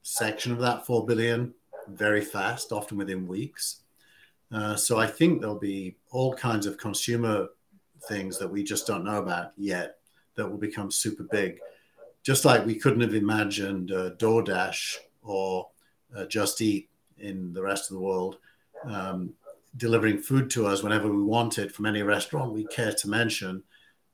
section 0.03 0.53
of 0.53 0.59
that 0.59 0.85
4 0.85 1.07
billion 1.07 1.55
very 1.89 2.21
fast, 2.21 2.73
often 2.73 2.99
within 2.99 3.27
weeks. 3.27 3.83
Uh, 4.53 4.75
so 4.75 4.99
I 4.99 5.07
think 5.07 5.41
there'll 5.41 5.59
be 5.59 5.97
all 6.11 6.35
kinds 6.35 6.67
of 6.67 6.77
consumer 6.77 7.47
things 8.09 8.39
that 8.39 8.49
we 8.49 8.65
just 8.65 8.87
don't 8.87 9.05
know 9.05 9.19
about 9.19 9.53
yet 9.57 9.99
that 10.35 10.49
will 10.49 10.59
become 10.59 10.91
super 10.91 11.23
big. 11.31 11.61
Just 12.23 12.45
like 12.45 12.67
we 12.67 12.75
couldn't 12.75 13.01
have 13.01 13.15
imagined 13.15 13.93
uh, 13.93 14.11
DoorDash 14.11 14.97
or 15.23 15.69
uh, 16.15 16.27
Just 16.27 16.61
Eat 16.61 16.89
in 17.19 17.53
the 17.53 17.63
rest 17.63 17.91
of 17.91 17.97
the 17.97 18.03
world 18.03 18.39
um, 18.85 19.35
delivering 19.77 20.19
food 20.19 20.51
to 20.51 20.67
us 20.67 20.83
whenever 20.83 21.09
we 21.09 21.23
want 21.23 21.59
it 21.59 21.71
from 21.71 21.87
any 21.87 22.03
restaurant 22.03 22.53
we 22.53 22.65
care 22.67 22.93
to 22.93 23.09
mention 23.09 23.63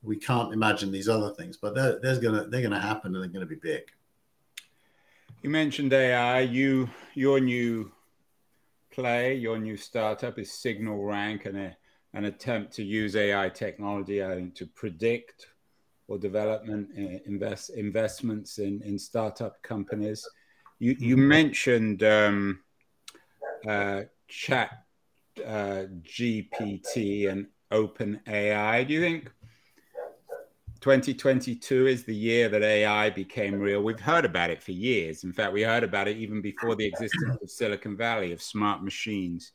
we 0.07 0.17
can't 0.17 0.53
imagine 0.53 0.91
these 0.91 1.09
other 1.09 1.31
things, 1.35 1.57
but 1.57 1.75
they're, 1.75 1.99
they're 2.01 2.21
gonna 2.21 2.47
they're 2.47 2.63
gonna 2.63 2.81
happen 2.81 3.15
and 3.15 3.23
they're 3.23 3.31
gonna 3.31 3.47
be 3.47 3.57
big. 3.57 3.83
You 5.43 5.51
mentioned 5.51 5.93
AI. 5.93 6.41
You 6.41 6.89
your 7.15 7.41
new 7.41 7.91
play, 8.91 9.35
your 9.35 9.59
new 9.59 9.77
startup 9.77 10.39
is 10.39 10.53
Signal 10.53 11.03
Rank, 11.05 11.45
and 11.45 11.59
a, 11.59 11.77
an 12.15 12.25
attempt 12.25 12.73
to 12.75 12.85
use 12.85 13.17
AI 13.17 13.49
technology, 13.49 14.19
to 14.19 14.67
predict 14.75 15.49
or 16.09 16.19
development 16.19 16.89
uh, 16.97 17.19
invest 17.27 17.71
investments 17.71 18.59
in 18.59 18.83
in 18.83 18.99
startup 18.99 19.63
companies. 19.63 20.27
You 20.79 20.97
you 20.99 21.17
mentioned 21.17 22.03
um, 22.03 22.61
uh, 23.67 24.03
Chat 24.29 24.85
uh, 25.45 25.85
GPT 26.03 27.31
and 27.31 27.47
Open 27.71 28.21
AI. 28.27 28.85
Do 28.85 28.95
you 28.95 29.01
think 29.01 29.31
2022 30.81 31.87
is 31.87 32.05
the 32.05 32.15
year 32.15 32.49
that 32.49 32.63
AI 32.63 33.11
became 33.11 33.59
real. 33.59 33.83
We've 33.83 33.99
heard 33.99 34.25
about 34.25 34.51
it 34.51 34.63
for 34.63 34.73
years. 34.73 35.25
In 35.25 35.33
fact, 35.33 35.53
we 35.53 35.63
heard 35.63 35.83
about 35.83 36.07
it 36.07 36.17
even 36.17 36.41
before 36.41 36.77
the 36.77 36.87
existence 36.87 37.37
of 37.43 37.51
Silicon 37.51 37.97
Valley, 37.97 38.33
of 38.33 38.43
smart 38.43 38.85
machines. 38.85 39.53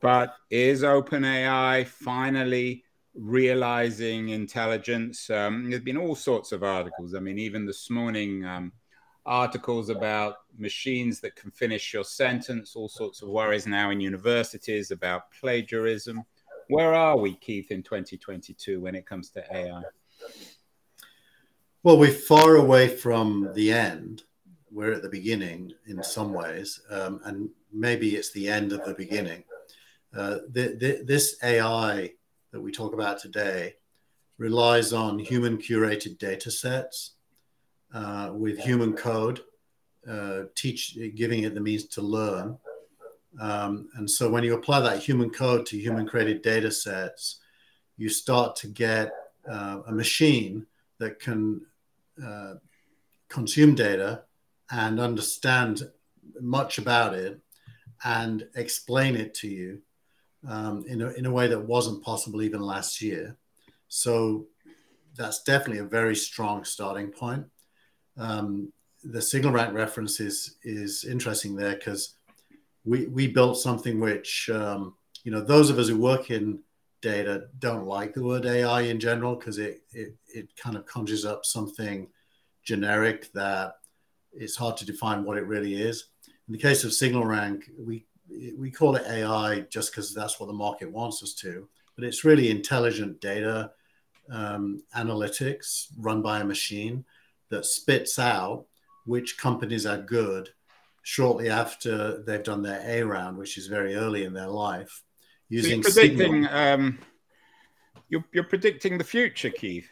But 0.00 0.34
is 0.48 0.82
OpenAI 0.82 1.86
finally 1.86 2.84
realizing 3.18 4.30
intelligence? 4.30 5.28
Um, 5.30 5.70
there's 5.70 5.82
been 5.82 5.96
all 5.96 6.14
sorts 6.14 6.52
of 6.52 6.62
articles. 6.62 7.14
I 7.14 7.20
mean, 7.20 7.38
even 7.38 7.66
this 7.66 7.90
morning, 7.90 8.44
um, 8.44 8.72
articles 9.26 9.90
about 9.90 10.36
machines 10.56 11.20
that 11.20 11.36
can 11.36 11.50
finish 11.50 11.92
your 11.92 12.04
sentence, 12.04 12.74
all 12.74 12.88
sorts 12.88 13.20
of 13.20 13.28
worries 13.28 13.66
now 13.66 13.90
in 13.90 14.00
universities 14.00 14.90
about 14.90 15.30
plagiarism. 15.32 16.24
Where 16.68 16.94
are 16.94 17.16
we, 17.16 17.34
Keith, 17.34 17.70
in 17.70 17.82
2022 17.82 18.80
when 18.80 18.94
it 18.94 19.06
comes 19.06 19.30
to 19.30 19.44
AI? 19.54 19.82
Well, 21.82 21.98
we're 21.98 22.10
far 22.10 22.56
away 22.56 22.88
from 22.88 23.50
the 23.54 23.72
end. 23.72 24.22
We're 24.70 24.92
at 24.92 25.02
the 25.02 25.08
beginning 25.08 25.72
in 25.86 26.02
some 26.02 26.32
ways, 26.32 26.80
um, 26.90 27.20
and 27.24 27.48
maybe 27.72 28.16
it's 28.16 28.32
the 28.32 28.48
end 28.48 28.72
of 28.72 28.84
the 28.84 28.94
beginning. 28.94 29.44
Uh, 30.14 30.38
the, 30.50 30.76
the, 30.78 31.02
this 31.06 31.36
AI 31.42 32.12
that 32.52 32.60
we 32.60 32.72
talk 32.72 32.94
about 32.94 33.18
today 33.18 33.74
relies 34.38 34.92
on 34.92 35.18
human 35.18 35.58
curated 35.58 36.18
data 36.18 36.50
sets 36.50 37.12
uh, 37.92 38.30
with 38.32 38.58
human 38.58 38.92
code, 38.92 39.40
uh, 40.08 40.42
teach 40.54 40.96
giving 41.14 41.42
it 41.42 41.54
the 41.54 41.60
means 41.60 41.84
to 41.84 42.00
learn. 42.00 42.56
Um, 43.40 43.88
and 43.96 44.08
so 44.10 44.30
when 44.30 44.44
you 44.44 44.54
apply 44.54 44.80
that 44.80 45.02
human 45.02 45.30
code 45.30 45.66
to 45.66 45.78
human 45.78 46.06
created 46.06 46.42
data 46.42 46.70
sets, 46.70 47.40
you 47.96 48.08
start 48.08 48.56
to 48.56 48.68
get 48.68 49.12
uh, 49.50 49.80
a 49.86 49.92
machine 49.92 50.66
that 50.98 51.20
can 51.20 51.60
uh, 52.24 52.54
consume 53.28 53.74
data 53.74 54.22
and 54.70 55.00
understand 55.00 55.82
much 56.40 56.78
about 56.78 57.14
it 57.14 57.40
and 58.04 58.46
explain 58.54 59.16
it 59.16 59.34
to 59.34 59.48
you 59.48 59.80
um, 60.46 60.84
in, 60.86 61.02
a, 61.02 61.08
in 61.10 61.26
a 61.26 61.30
way 61.30 61.48
that 61.48 61.60
wasn't 61.60 62.02
possible 62.02 62.42
even 62.42 62.60
last 62.60 63.00
year. 63.00 63.36
So 63.88 64.46
that's 65.16 65.42
definitely 65.42 65.78
a 65.78 65.84
very 65.84 66.14
strong 66.14 66.64
starting 66.64 67.08
point. 67.08 67.46
Um, 68.16 68.72
the 69.02 69.22
signal 69.22 69.52
rank 69.52 69.74
reference 69.74 70.20
is, 70.20 70.56
is 70.62 71.04
interesting 71.04 71.56
there 71.56 71.74
because 71.74 72.14
we, 72.84 73.06
we 73.06 73.26
built 73.26 73.58
something 73.58 74.00
which, 74.00 74.50
um, 74.50 74.94
you 75.24 75.32
know, 75.32 75.40
those 75.40 75.70
of 75.70 75.78
us 75.78 75.88
who 75.88 75.98
work 75.98 76.30
in 76.30 76.60
data 77.00 77.44
don't 77.58 77.86
like 77.86 78.12
the 78.12 78.22
word 78.22 78.44
AI 78.44 78.82
in 78.82 78.98
general 78.98 79.36
because 79.36 79.58
it, 79.58 79.82
it, 79.92 80.16
it 80.34 80.56
kind 80.56 80.76
of 80.76 80.86
conjures 80.86 81.24
up 81.24 81.44
something 81.44 82.08
generic 82.64 83.32
that 83.32 83.74
it's 84.32 84.56
hard 84.56 84.76
to 84.76 84.86
define 84.86 85.24
what 85.24 85.38
it 85.38 85.46
really 85.46 85.80
is. 85.80 86.08
In 86.48 86.52
the 86.52 86.58
case 86.58 86.84
of 86.84 86.92
Signal 86.92 87.24
Rank, 87.24 87.70
we 87.78 88.06
we 88.56 88.70
call 88.70 88.96
it 88.96 89.06
AI 89.06 89.60
just 89.70 89.90
because 89.90 90.14
that's 90.14 90.38
what 90.38 90.46
the 90.46 90.52
market 90.52 90.90
wants 90.90 91.22
us 91.22 91.34
to, 91.34 91.68
but 91.94 92.04
it's 92.04 92.24
really 92.24 92.50
intelligent 92.50 93.20
data 93.20 93.72
um, 94.30 94.82
analytics 94.96 95.86
run 95.98 96.22
by 96.22 96.40
a 96.40 96.44
machine 96.44 97.04
that 97.48 97.64
spits 97.64 98.18
out 98.18 98.66
which 99.06 99.38
companies 99.38 99.86
are 99.86 99.98
good 99.98 100.50
shortly 101.02 101.48
after 101.48 102.22
they've 102.24 102.42
done 102.42 102.62
their 102.62 102.82
A 102.84 103.02
round, 103.02 103.38
which 103.38 103.56
is 103.56 103.66
very 103.66 103.94
early 103.94 104.24
in 104.24 104.34
their 104.34 104.48
life 104.48 105.02
using 105.48 105.82
so 105.82 106.02
you're 106.02 106.10
predicting. 106.10 106.48
Um, 106.48 106.98
you're, 108.10 108.24
you're 108.32 108.44
predicting 108.44 108.98
the 108.98 109.04
future, 109.04 109.50
Keith. 109.50 109.88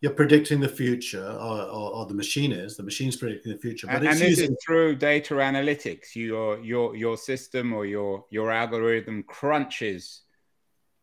You're 0.00 0.12
predicting 0.12 0.60
the 0.60 0.68
future, 0.68 1.26
or, 1.26 1.62
or, 1.62 1.94
or, 1.94 2.06
the 2.06 2.14
machine 2.14 2.52
is. 2.52 2.74
The 2.74 2.82
machine's 2.82 3.16
predicting 3.16 3.52
the 3.52 3.58
future, 3.58 3.86
but 3.86 3.96
and, 3.96 4.08
and 4.08 4.18
this 4.18 4.38
using... 4.38 4.52
is 4.52 4.56
through 4.64 4.96
data 4.96 5.34
analytics. 5.34 6.16
Your 6.16 6.58
your 6.60 6.96
your 6.96 7.18
system 7.18 7.74
or 7.74 7.84
your 7.84 8.24
your 8.30 8.50
algorithm 8.50 9.22
crunches 9.24 10.22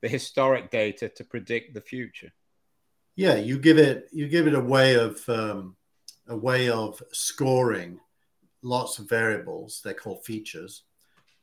the 0.01 0.07
historic 0.07 0.71
data 0.71 1.09
to 1.09 1.23
predict 1.23 1.75
the 1.75 1.81
future. 1.81 2.31
Yeah, 3.15 3.35
you 3.35 3.59
give 3.59 3.77
it 3.77 4.09
you 4.11 4.27
give 4.27 4.47
it 4.47 4.55
a 4.55 4.59
way 4.59 4.95
of 4.95 5.27
um, 5.29 5.75
a 6.27 6.35
way 6.35 6.69
of 6.69 7.01
scoring 7.11 7.99
lots 8.61 8.99
of 8.99 9.09
variables. 9.09 9.81
They're 9.83 9.93
called 9.93 10.25
features, 10.25 10.83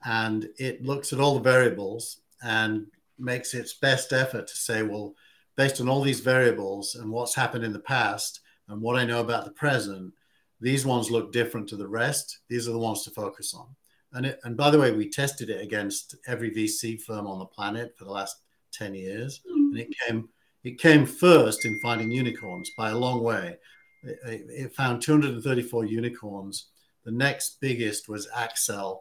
and 0.05 0.49
it 0.59 0.83
looks 0.83 1.13
at 1.13 1.21
all 1.21 1.35
the 1.35 1.41
variables 1.41 2.19
and 2.43 2.87
makes 3.19 3.55
its 3.55 3.73
best 3.73 4.13
effort 4.13 4.47
to 4.49 4.57
say, 4.57 4.83
well, 4.83 5.15
based 5.57 5.81
on 5.81 5.89
all 5.89 6.03
these 6.03 6.21
variables 6.21 6.95
and 6.95 7.11
what's 7.11 7.35
happened 7.35 7.65
in 7.65 7.73
the 7.73 7.79
past 7.79 8.41
and 8.69 8.81
what 8.81 8.97
I 8.97 9.05
know 9.05 9.21
about 9.21 9.45
the 9.45 9.53
present, 9.53 10.13
these 10.61 10.87
ones 10.87 11.11
look 11.11 11.33
different 11.33 11.69
to 11.69 11.77
the 11.77 11.89
rest. 11.89 12.41
These 12.49 12.69
are 12.69 12.73
the 12.73 12.79
ones 12.79 13.05
to 13.05 13.11
focus 13.11 13.55
on. 13.55 13.67
And, 14.13 14.27
it, 14.27 14.41
and 14.45 14.57
by 14.57 14.71
the 14.71 14.79
way, 14.79 14.93
we 14.93 15.11
tested 15.11 15.51
it 15.51 15.61
against 15.61 16.17
every 16.27 16.51
VC 16.51 17.01
firm 17.01 17.27
on 17.27 17.39
the 17.39 17.47
planet 17.47 17.95
for 17.99 18.05
the 18.05 18.13
last 18.13 18.37
10 18.73 18.95
years. 18.95 19.41
And 19.47 19.77
it 19.79 19.89
came, 20.07 20.29
it 20.63 20.79
came 20.79 21.05
first 21.05 21.65
in 21.65 21.79
finding 21.81 22.11
unicorns 22.11 22.71
by 22.77 22.91
a 22.91 22.99
long 22.99 23.23
way. 23.23 23.57
It, 24.03 24.47
it 24.49 24.75
found 24.75 25.03
234 25.03 25.85
unicorns. 25.85 26.69
The 27.05 27.11
next 27.11 27.59
biggest 27.61 28.09
was 28.09 28.29
Accel, 28.29 29.01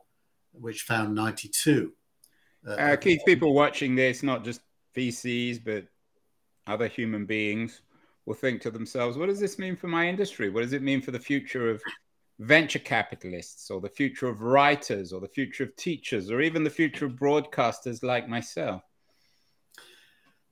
which 0.51 0.81
found 0.81 1.15
92. 1.15 1.93
Uh, 2.67 2.71
uh, 2.71 2.95
Keith, 2.95 3.21
people 3.25 3.53
watching 3.53 3.95
this, 3.95 4.23
not 4.23 4.43
just 4.43 4.61
VCs, 4.95 5.63
but 5.63 5.85
other 6.67 6.87
human 6.87 7.25
beings, 7.25 7.81
will 8.25 8.33
think 8.33 8.61
to 8.61 8.71
themselves, 8.71 9.17
what 9.17 9.27
does 9.27 9.39
this 9.39 9.59
mean 9.59 9.75
for 9.75 9.87
my 9.87 10.07
industry? 10.07 10.49
What 10.49 10.61
does 10.61 10.73
it 10.73 10.81
mean 10.81 11.01
for 11.01 11.11
the 11.11 11.19
future 11.19 11.69
of 11.69 11.81
venture 12.39 12.79
capitalists, 12.79 13.69
or 13.69 13.81
the 13.81 13.89
future 13.89 14.27
of 14.27 14.41
writers, 14.41 15.13
or 15.13 15.19
the 15.19 15.27
future 15.27 15.63
of 15.63 15.75
teachers, 15.75 16.31
or 16.31 16.41
even 16.41 16.63
the 16.63 16.69
future 16.69 17.05
of 17.05 17.13
broadcasters 17.13 18.03
like 18.03 18.27
myself? 18.27 18.81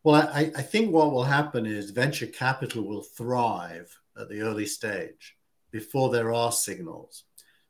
Well, 0.03 0.29
I, 0.33 0.51
I 0.55 0.61
think 0.61 0.91
what 0.91 1.11
will 1.11 1.23
happen 1.23 1.65
is 1.65 1.91
venture 1.91 2.27
capital 2.27 2.83
will 2.83 3.03
thrive 3.03 3.95
at 4.19 4.29
the 4.29 4.41
early 4.41 4.65
stage 4.65 5.37
before 5.71 6.09
there 6.09 6.33
are 6.33 6.51
signals. 6.51 7.23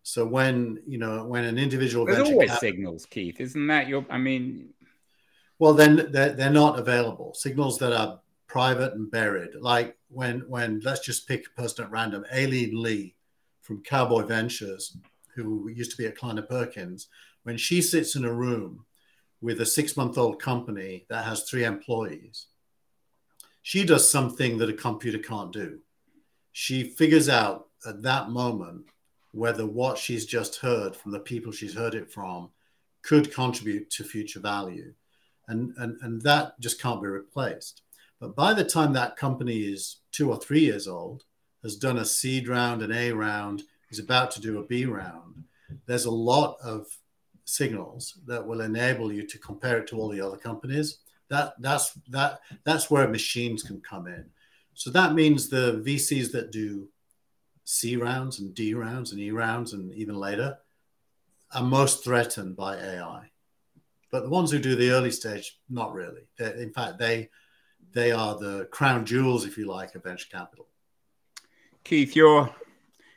So 0.04 0.26
when 0.26 0.82
you 0.88 0.98
know 0.98 1.26
when 1.26 1.44
an 1.44 1.60
individual 1.60 2.06
there's 2.06 2.28
always 2.28 2.50
capital, 2.50 2.70
signals, 2.70 3.06
Keith, 3.06 3.40
isn't 3.40 3.68
that 3.68 3.88
your? 3.88 4.06
I 4.10 4.18
mean, 4.18 4.70
well, 5.60 5.74
then 5.74 6.08
they're, 6.12 6.34
they're 6.34 6.50
not 6.50 6.80
available. 6.80 7.34
Signals 7.36 7.78
that 7.80 7.94
are 7.94 8.20
private 8.52 8.94
and 8.96 9.10
buried, 9.10 9.56
like 9.56 9.98
when 10.10 10.42
when 10.50 10.82
let's 10.84 11.00
just 11.00 11.26
pick 11.26 11.48
a 11.48 11.62
person 11.62 11.86
at 11.86 11.92
random, 11.92 12.26
Aileen 12.34 12.82
Lee 12.84 13.16
from 13.62 13.82
Cowboy 13.82 14.24
Ventures, 14.24 14.98
who 15.34 15.70
used 15.70 15.92
to 15.92 15.98
be 15.98 16.06
at 16.06 16.18
Kleiner 16.18 16.42
Perkins, 16.42 17.08
when 17.44 17.56
she 17.56 17.82
sits 17.82 18.18
in 18.18 18.26
a 18.26 18.34
room 18.34 18.86
with 19.40 19.62
a 19.62 19.66
six 19.66 19.96
month 19.96 20.18
old 20.18 20.42
company 20.42 21.06
that 21.10 21.24
has 21.24 21.44
three 21.44 21.64
employees, 21.64 22.48
she 23.62 23.86
does 23.86 24.12
something 24.12 24.58
that 24.58 24.70
a 24.70 24.74
computer 24.74 25.20
can't 25.20 25.54
do. 25.54 25.80
She 26.52 26.84
figures 26.84 27.30
out 27.30 27.70
at 27.88 28.02
that 28.02 28.32
moment 28.32 28.88
whether 29.32 29.66
what 29.66 29.98
she's 29.98 30.26
just 30.26 30.58
heard 30.58 30.94
from 30.94 31.14
the 31.14 31.20
people 31.20 31.54
she's 31.54 31.74
heard 31.74 31.96
it 31.96 32.12
from 32.12 32.50
could 33.02 33.34
contribute 33.34 33.90
to 33.92 34.04
future 34.04 34.42
value. 34.42 34.94
And, 35.48 35.74
and, 35.78 35.98
and 36.02 36.22
that 36.24 36.60
just 36.60 36.82
can't 36.82 37.02
be 37.02 37.08
replaced. 37.08 37.84
But 38.22 38.36
by 38.36 38.54
the 38.54 38.64
time 38.64 38.94
that 38.94 39.18
company 39.18 39.62
is 39.62 39.98
two 40.12 40.30
or 40.30 40.38
three 40.38 40.62
years 40.62 40.88
old, 40.88 41.24
has 41.64 41.76
done 41.76 41.98
a 41.98 42.06
seed 42.06 42.48
round, 42.48 42.84
an 42.84 42.92
A 42.92 43.12
round, 43.12 43.64
is 43.90 43.98
about 43.98 44.30
to 44.32 44.42
do 44.42 44.60
a 44.60 44.66
B 44.66 44.86
round, 44.86 45.44
there's 45.88 46.06
a 46.06 46.12
lot 46.12 46.58
of 46.64 46.86
signals 47.46 48.20
that 48.28 48.46
will 48.46 48.62
enable 48.62 49.12
you 49.12 49.26
to 49.26 49.40
compare 49.40 49.80
it 49.80 49.88
to 49.88 49.98
all 49.98 50.08
the 50.08 50.22
other 50.22 50.38
companies. 50.38 51.00
That 51.30 51.56
that's 51.60 51.94
that 52.10 52.42
that's 52.64 52.92
where 52.92 53.08
machines 53.08 53.64
can 53.64 53.82
come 53.82 54.06
in. 54.08 54.26
So 54.76 54.92
that 54.92 55.14
means 55.14 55.50
the 55.50 55.82
VCs 55.86 56.32
that 56.34 56.52
do 56.52 56.90
C 57.64 57.96
rounds 57.96 58.40
and 58.40 58.54
D 58.54 58.74
rounds 58.74 59.12
and 59.12 59.20
E 59.20 59.32
rounds 59.32 59.74
and 59.74 59.92
even 59.94 60.16
later 60.16 60.58
are 61.54 61.64
most 61.64 62.04
threatened 62.04 62.56
by 62.56 62.76
AI. 62.78 63.32
But 64.12 64.24
the 64.24 64.30
ones 64.30 64.52
who 64.52 64.60
do 64.60 64.76
the 64.76 64.92
early 64.92 65.12
stage, 65.12 65.58
not 65.70 65.94
really. 65.94 66.28
They're, 66.38 66.54
in 66.56 66.72
fact, 66.74 67.00
they 67.00 67.30
they 67.94 68.12
are 68.12 68.38
the 68.38 68.68
crown 68.72 69.06
jewels, 69.06 69.46
if 69.46 69.58
you 69.58 69.66
like, 69.66 69.96
of 69.96 70.04
venture 70.04 70.28
capital. 70.32 70.68
Keith, 71.84 72.16
you're 72.16 72.54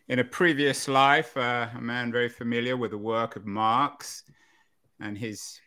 in 0.09 0.19
a 0.19 0.25
previous 0.25 0.89
life 0.89 1.37
uh, 1.37 1.69
a 1.75 1.81
man 1.81 2.13
very 2.13 2.29
familiar 2.29 2.77
with 2.77 2.91
the 2.91 2.99
work 2.99 3.37
of 3.37 3.47
Marx 3.47 4.25
and 5.01 5.17
his 5.17 5.61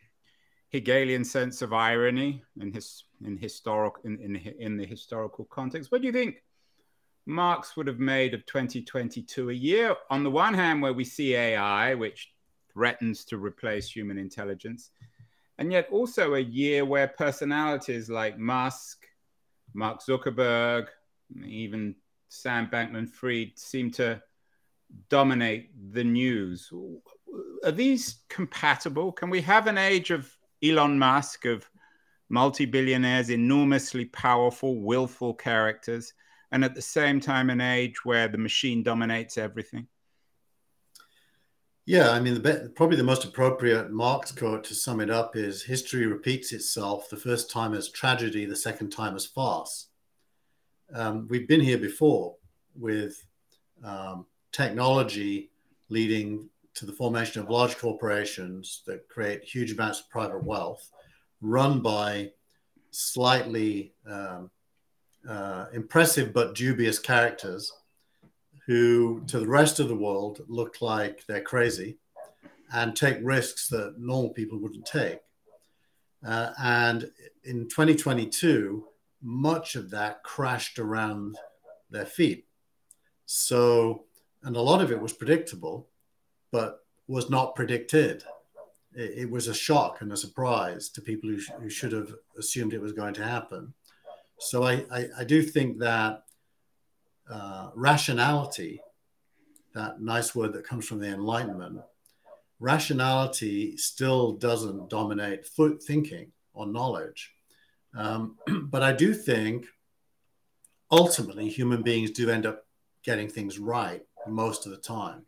Hegelian 0.70 1.24
sense 1.24 1.62
of 1.62 1.74
irony 1.74 2.44
in 2.60 2.72
his 2.72 3.04
in 3.26 3.38
historic 3.38 3.94
in, 4.04 4.20
in, 4.20 4.36
in 4.60 4.78
the 4.78 4.86
historical 4.86 5.46
context. 5.46 5.92
What 5.92 6.02
do 6.02 6.08
you 6.08 6.14
think 6.14 6.44
Marx 7.26 7.76
would 7.76 7.88
have 7.88 8.00
made 8.00 8.34
of 8.34 8.46
2022 8.46 9.50
a 9.50 9.54
year, 9.54 9.96
on 10.10 10.24
the 10.24 10.32
one 10.32 10.54
hand, 10.54 10.82
where 10.82 10.94
we 10.94 11.04
see 11.04 11.36
AI, 11.36 11.94
which 11.94 12.32
threatens 12.72 13.26
to 13.26 13.38
replace 13.38 13.90
human 13.90 14.18
intelligence, 14.18 14.92
and 15.58 15.72
yet 15.72 15.88
also 15.92 16.36
a 16.36 16.40
year 16.40 16.86
where 16.86 17.08
personalities 17.08 18.10
like 18.10 18.38
Musk, 18.38 19.06
Mark 19.74 20.02
Zuckerberg, 20.02 20.88
even 21.46 21.96
Sam 22.30 22.68
Bankman 22.68 23.10
Fried 23.10 23.58
seem 23.58 23.92
to 23.92 24.22
dominate 25.10 25.70
the 25.94 26.04
news. 26.04 26.72
Are 27.64 27.72
these 27.72 28.20
compatible? 28.30 29.12
Can 29.12 29.30
we 29.30 29.42
have 29.42 29.68
an 29.68 29.78
age 29.78 30.12
of 30.12 30.32
Elon 30.64 30.98
Musk, 30.98 31.46
of 31.46 31.70
multi 32.30 32.66
billionaires, 32.66 33.30
enormously 33.30 34.06
powerful, 34.06 34.82
willful 34.82 35.34
characters? 35.34 36.14
and 36.52 36.64
at 36.64 36.76
the 36.76 36.82
same 36.82 37.20
time 37.20 37.50
an 37.50 37.62
age 37.62 38.06
where 38.06 38.28
the 38.28 38.38
machine 38.38 38.84
dominates 38.84 39.38
everything? 39.38 39.88
Yeah, 41.88 42.12
I 42.12 42.20
mean, 42.20 42.34
the, 42.34 42.70
probably 42.76 42.98
the 42.98 43.04
most 43.04 43.24
appropriate 43.24 43.92
Marx 43.92 44.34
quote 44.34 44.66
to 44.66 44.76
sum 44.76 45.00
it 45.00 45.10
up 45.10 45.38
is 45.38 45.64
history 45.64 46.06
repeats 46.06 46.52
itself 46.52 47.10
the 47.10 47.16
first 47.16 47.50
time 47.50 47.74
as 47.74 47.88
tragedy, 47.88 48.44
the 48.44 48.58
second 48.58 48.90
time 48.90 49.16
as 49.16 49.26
farce. 49.26 49.88
Um, 50.94 51.30
we've 51.30 51.48
been 51.48 51.62
here 51.62 51.78
before 51.78 52.36
with 52.76 53.24
um, 53.86 54.26
technology 54.52 55.50
leading 55.88 56.50
to 56.74 56.86
the 56.86 56.92
formation 56.92 57.42
of 57.42 57.50
large 57.50 57.78
corporations 57.78 58.84
that 58.86 59.08
create 59.08 59.46
huge 59.46 59.72
amounts 59.72 60.02
of 60.02 60.10
private 60.10 60.44
wealth 60.44 60.92
run 61.40 61.80
by 61.80 62.30
slightly 62.92 63.94
um, 64.06 64.52
uh, 65.28 65.68
impressive 65.72 66.34
but 66.34 66.54
dubious 66.54 67.00
characters 67.00 67.72
who, 68.68 69.24
to 69.28 69.40
the 69.40 69.48
rest 69.48 69.80
of 69.80 69.88
the 69.88 69.96
world, 69.96 70.42
look 70.48 70.82
like 70.82 71.26
they're 71.26 71.42
crazy 71.42 71.98
and 72.74 72.96
take 72.96 73.18
risks 73.22 73.70
that 73.70 73.98
normal 73.98 74.32
people 74.32 74.60
wouldn't 74.60 74.86
take. 74.86 75.20
Uh, 76.26 76.52
and 76.62 77.10
in 77.46 77.70
2022, 77.70 78.86
much 79.22 79.76
of 79.76 79.90
that 79.92 80.22
crashed 80.24 80.80
around 80.80 81.38
their 81.90 82.06
feet. 82.06 82.46
So, 83.26 84.04
and 84.44 84.58
a 84.58 84.62
lot 84.62 84.82
of 84.82 84.92
it 84.92 85.02
was 85.02 85.14
predictable, 85.14 85.88
but 86.52 86.84
was 87.08 87.30
not 87.30 87.56
predicted. 87.56 88.24
It, 88.94 89.20
it 89.20 89.32
was 89.32 89.48
a 89.48 89.54
shock 89.54 90.02
and 90.02 90.12
a 90.12 90.18
surprise 90.18 90.90
to 90.90 91.02
people 91.02 91.30
who, 91.30 91.40
sh- 91.40 91.52
who 91.60 91.70
should 91.70 91.94
have 91.94 92.14
assumed 92.38 92.74
it 92.74 92.82
was 92.82 92.94
going 92.94 93.14
to 93.16 93.24
happen. 93.24 93.74
So 94.40 94.64
I, 94.64 94.86
I, 94.92 95.08
I 95.20 95.24
do 95.24 95.42
think 95.42 95.80
that 95.80 96.24
uh, 97.32 97.70
rationality, 97.76 98.82
that 99.74 100.02
nice 100.02 100.34
word 100.36 100.54
that 100.54 100.68
comes 100.68 100.88
from 100.88 101.00
the 101.00 101.08
Enlightenment, 101.08 101.80
rationality 102.60 103.78
still 103.78 104.34
doesn't 104.34 104.90
dominate 104.90 105.48
thinking 105.86 106.32
or 106.54 106.66
knowledge. 106.68 107.34
Um, 107.96 108.38
but 108.64 108.84
I 108.84 108.94
do 108.94 109.14
think 109.14 109.66
ultimately 110.92 111.50
human 111.50 111.84
beings 111.84 112.12
do 112.12 112.30
end 112.30 112.46
up 112.46 112.66
getting 113.04 113.28
things 113.28 113.60
right 113.60 114.04
most 114.28 114.66
of 114.66 114.72
the 114.72 114.78
time. 114.78 115.26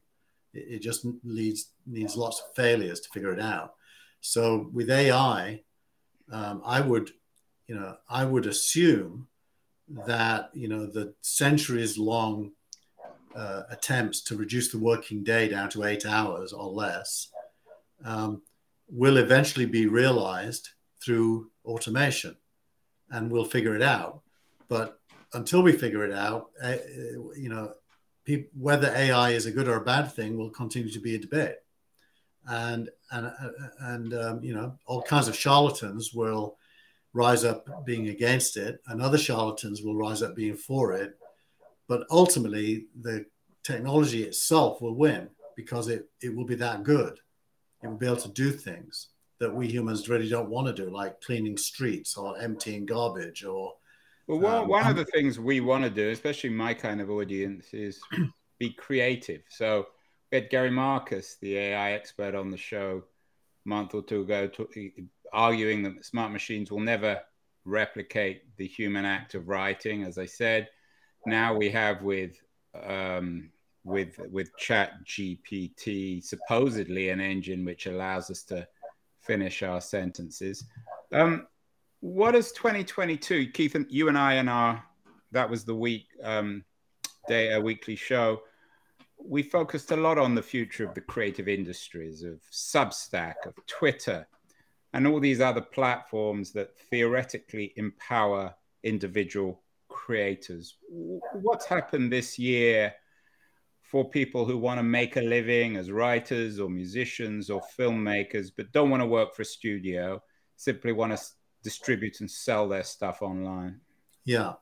It, 0.53 0.65
it 0.75 0.79
just 0.81 1.05
leads, 1.23 1.71
needs 1.85 2.15
lots 2.15 2.41
of 2.41 2.55
failures 2.55 2.99
to 3.01 3.09
figure 3.09 3.33
it 3.33 3.39
out. 3.39 3.75
So 4.21 4.69
with 4.73 4.89
AI, 4.89 5.62
um, 6.31 6.62
I 6.65 6.81
would 6.81 7.12
you 7.69 7.75
know, 7.75 7.95
I 8.09 8.25
would 8.25 8.47
assume 8.47 9.27
that 10.06 10.49
you 10.54 10.67
know 10.67 10.86
the 10.86 11.13
centuries-long 11.21 12.52
uh, 13.36 13.63
attempts 13.69 14.21
to 14.21 14.36
reduce 14.36 14.71
the 14.71 14.78
working 14.78 15.23
day 15.23 15.47
down 15.47 15.69
to 15.69 15.84
eight 15.84 16.06
hours 16.06 16.54
or 16.54 16.65
less 16.65 17.30
um, 18.04 18.41
will 18.89 19.17
eventually 19.17 19.65
be 19.65 19.88
realized 19.88 20.69
through 21.04 21.49
automation 21.65 22.36
and 23.12 23.32
we'll 23.32 23.45
figure 23.45 23.75
it 23.75 23.82
out. 23.82 24.21
But 24.67 24.99
until 25.34 25.62
we 25.62 25.71
figure 25.71 26.04
it 26.04 26.13
out, 26.13 26.49
uh, 26.62 26.75
you 27.36 27.49
know, 27.49 27.73
whether 28.56 28.93
AI 28.95 29.32
is 29.32 29.47
a 29.47 29.52
good 29.52 29.67
or 29.67 29.78
a 29.78 29.84
bad 29.84 30.12
thing 30.12 30.38
will 30.38 30.52
continue 30.52 30.91
to 30.91 30.99
be 30.99 31.15
a 31.15 31.19
debate. 31.19 31.56
And, 32.47 32.89
and, 33.12 33.32
and 33.80 34.13
um, 34.13 34.43
you 34.43 34.54
know, 34.54 34.78
all 34.86 35.02
kinds 35.02 35.28
of 35.28 35.36
charlatans 35.36 36.13
will 36.13 36.58
rise 37.19 37.43
up 37.43 37.86
being 37.86 38.08
against 38.08 38.55
it, 38.55 38.82
and 38.88 39.01
other 39.01 39.17
charlatans 39.17 39.84
will 39.84 39.95
rise 39.95 40.21
up 40.21 40.36
being 40.36 40.55
for 40.55 40.93
it. 40.93 41.17
But 41.89 42.08
ultimately, 42.10 42.86
the 43.01 43.25
technology 43.62 44.23
itself 44.23 44.82
will 44.82 44.95
win 44.95 45.29
because 45.58 45.89
it, 45.89 46.10
it 46.21 46.34
will 46.34 46.45
be 46.45 46.55
that 46.55 46.84
good. 46.84 47.19
It 47.84 47.88
will 47.88 47.97
be 47.97 48.05
able 48.05 48.17
to 48.17 48.29
do 48.29 48.51
things 48.51 49.10
that 49.39 49.53
we 49.53 49.67
humans 49.67 50.08
really 50.08 50.29
don't 50.29 50.49
want 50.49 50.67
to 50.67 50.84
do, 50.84 50.89
like 50.89 51.19
cleaning 51.19 51.58
streets 51.58 52.15
or 52.15 52.39
emptying 52.39 52.86
garbage 52.86 53.43
or. 53.43 53.73
Well, 54.27 54.39
one, 54.39 54.55
um, 54.55 54.67
one 54.67 54.88
of 54.88 54.95
the 54.95 55.05
things 55.05 55.39
we 55.39 55.60
want 55.60 55.84
to 55.84 55.89
do, 55.89 56.12
especially 56.12 56.51
my 56.51 56.73
kind 56.73 57.01
of 57.01 57.10
audience, 57.10 57.73
is 57.73 57.99
be 58.60 58.69
creative. 58.71 59.41
So 59.49 59.88
we 60.32 60.38
had 60.38 60.49
Gary 60.49 60.71
Marcus, 60.71 61.38
the 61.41 61.58
AI 61.58 61.93
expert, 61.93 62.36
on 62.36 62.49
the 62.49 62.58
show 62.58 63.03
a 63.65 63.69
month 63.69 63.93
or 63.93 64.03
two 64.03 64.21
ago, 64.21 64.47
to, 64.47 64.67
arguing 65.33 65.83
that 65.83 66.05
smart 66.05 66.31
machines 66.31 66.71
will 66.71 66.79
never 66.79 67.21
replicate 67.65 68.43
the 68.57 68.67
human 68.67 69.05
act 69.05 69.35
of 69.35 69.47
writing. 69.47 70.03
As 70.03 70.17
I 70.17 70.25
said, 70.25 70.69
now 71.25 71.53
we 71.53 71.69
have 71.69 72.01
with 72.01 72.35
um, 72.87 73.49
with 73.83 74.19
with 74.31 74.55
Chat 74.57 75.03
GPT 75.05 76.23
supposedly 76.23 77.09
an 77.09 77.19
engine 77.19 77.65
which 77.65 77.85
allows 77.85 78.29
us 78.29 78.43
to 78.43 78.67
finish 79.21 79.63
our 79.63 79.81
sentences. 79.81 80.63
Um, 81.11 81.47
what 82.01 82.35
is 82.35 82.51
2022, 82.53 83.51
Keith? 83.51 83.75
And 83.75 83.85
you 83.89 84.07
and 84.07 84.17
I 84.17 84.35
and 84.35 84.49
our 84.49 84.83
that 85.31 85.49
was 85.49 85.63
the 85.63 85.75
week 85.75 86.07
um, 86.23 86.63
day 87.27 87.53
a 87.53 87.61
weekly 87.61 87.95
show. 87.95 88.41
We 89.21 89.43
focused 89.43 89.91
a 89.91 89.97
lot 89.97 90.17
on 90.17 90.33
the 90.33 90.41
future 90.41 90.87
of 90.87 90.95
the 90.95 91.01
creative 91.01 91.47
industries, 91.47 92.23
of 92.23 92.41
Substack, 92.51 93.45
of 93.45 93.53
Twitter, 93.67 94.25
and 94.93 95.06
all 95.08 95.19
these 95.19 95.41
other 95.41 95.62
platforms 95.62 96.52
that 96.54 96.78
theoretically 96.89 97.73
empower 97.75 98.54
individual 98.84 99.62
creators. 99.88 100.78
What's 100.89 101.65
happened 101.65 102.12
this 102.12 102.39
year 102.39 102.93
for 103.82 104.10
people 104.10 104.45
who 104.45 104.58
want 104.58 104.80
to 104.80 104.84
make 104.84 105.17
a 105.17 105.21
living 105.21 105.75
as 105.75 105.91
writers 105.91 106.60
or 106.60 106.69
musicians 106.69 107.49
or 107.49 107.62
filmmakers, 107.78 108.52
but 108.56 108.71
don't 108.71 108.89
want 108.89 109.02
to 109.02 109.08
work 109.08 109.36
for 109.36 109.41
a 109.41 109.45
studio, 109.45 110.21
simply 110.56 110.91
want 110.91 111.17
to 111.17 111.23
distribute 111.63 112.19
and 112.19 112.30
sell 112.30 112.67
their 112.67 112.84
stuff 112.84 113.21
online? 113.21 113.80
Yeah. 114.25 114.54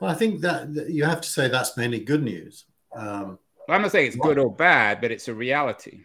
Well, 0.00 0.10
I 0.10 0.14
think 0.14 0.40
that, 0.42 0.86
you 0.88 1.04
have 1.04 1.20
to 1.20 1.28
say 1.28 1.48
that's 1.48 1.76
mainly 1.76 2.00
good 2.00 2.22
news. 2.22 2.64
Um, 2.94 3.38
I'm 3.68 3.82
not 3.82 3.92
saying 3.92 4.06
it's 4.06 4.16
good 4.16 4.38
or 4.38 4.54
bad, 4.54 5.00
but 5.00 5.10
it's 5.10 5.28
a 5.28 5.34
reality. 5.34 6.00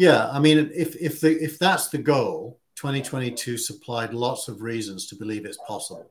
Yeah, 0.00 0.30
I 0.30 0.38
mean, 0.38 0.70
if 0.74 0.96
if 0.96 1.20
the 1.20 1.32
if 1.44 1.58
that's 1.58 1.88
the 1.88 1.98
goal, 1.98 2.58
2022 2.76 3.58
supplied 3.58 4.14
lots 4.14 4.48
of 4.48 4.62
reasons 4.62 5.06
to 5.08 5.14
believe 5.14 5.44
it's 5.44 5.58
possible. 5.68 6.10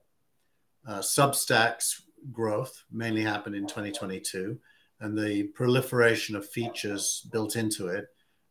Uh, 0.88 1.00
Substack's 1.00 2.04
growth 2.32 2.84
mainly 2.92 3.24
happened 3.24 3.56
in 3.56 3.66
2022 3.66 4.60
and 5.00 5.18
the 5.18 5.46
proliferation 5.56 6.36
of 6.36 6.48
features 6.48 7.28
built 7.32 7.56
into 7.56 7.88
it 7.88 8.10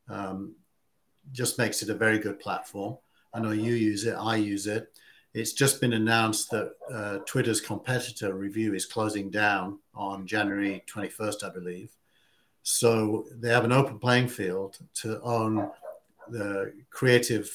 um, 0.09 0.57
just 1.31 1.57
makes 1.57 1.83
it 1.83 1.91
a 1.91 1.95
very 1.95 2.19
good 2.19 2.41
platform. 2.41 2.99
I 3.33 3.39
know 3.39 3.53
you 3.53 3.75
use 3.75 4.07
it, 4.07 4.17
I 4.19 4.35
use 4.35 4.67
it. 4.67 4.93
It's 5.35 5.53
just 5.53 5.81
been 5.81 5.93
announced 5.93 6.51
that 6.51 6.73
uh, 6.93 7.19
Twitter's 7.27 7.61
competitor 7.61 8.35
Revue 8.35 8.75
is 8.75 8.87
closing 8.87 9.31
down 9.31 9.79
on 9.95 10.27
January 10.27 10.83
21st, 10.93 11.45
I 11.45 11.51
believe. 11.51 11.98
So 12.71 13.25
they 13.31 13.49
have 13.49 13.65
an 13.65 13.73
open 13.73 13.99
playing 13.99 14.29
field 14.29 14.77
to 14.97 15.19
own 15.23 15.71
the 16.29 16.75
creative 16.91 17.51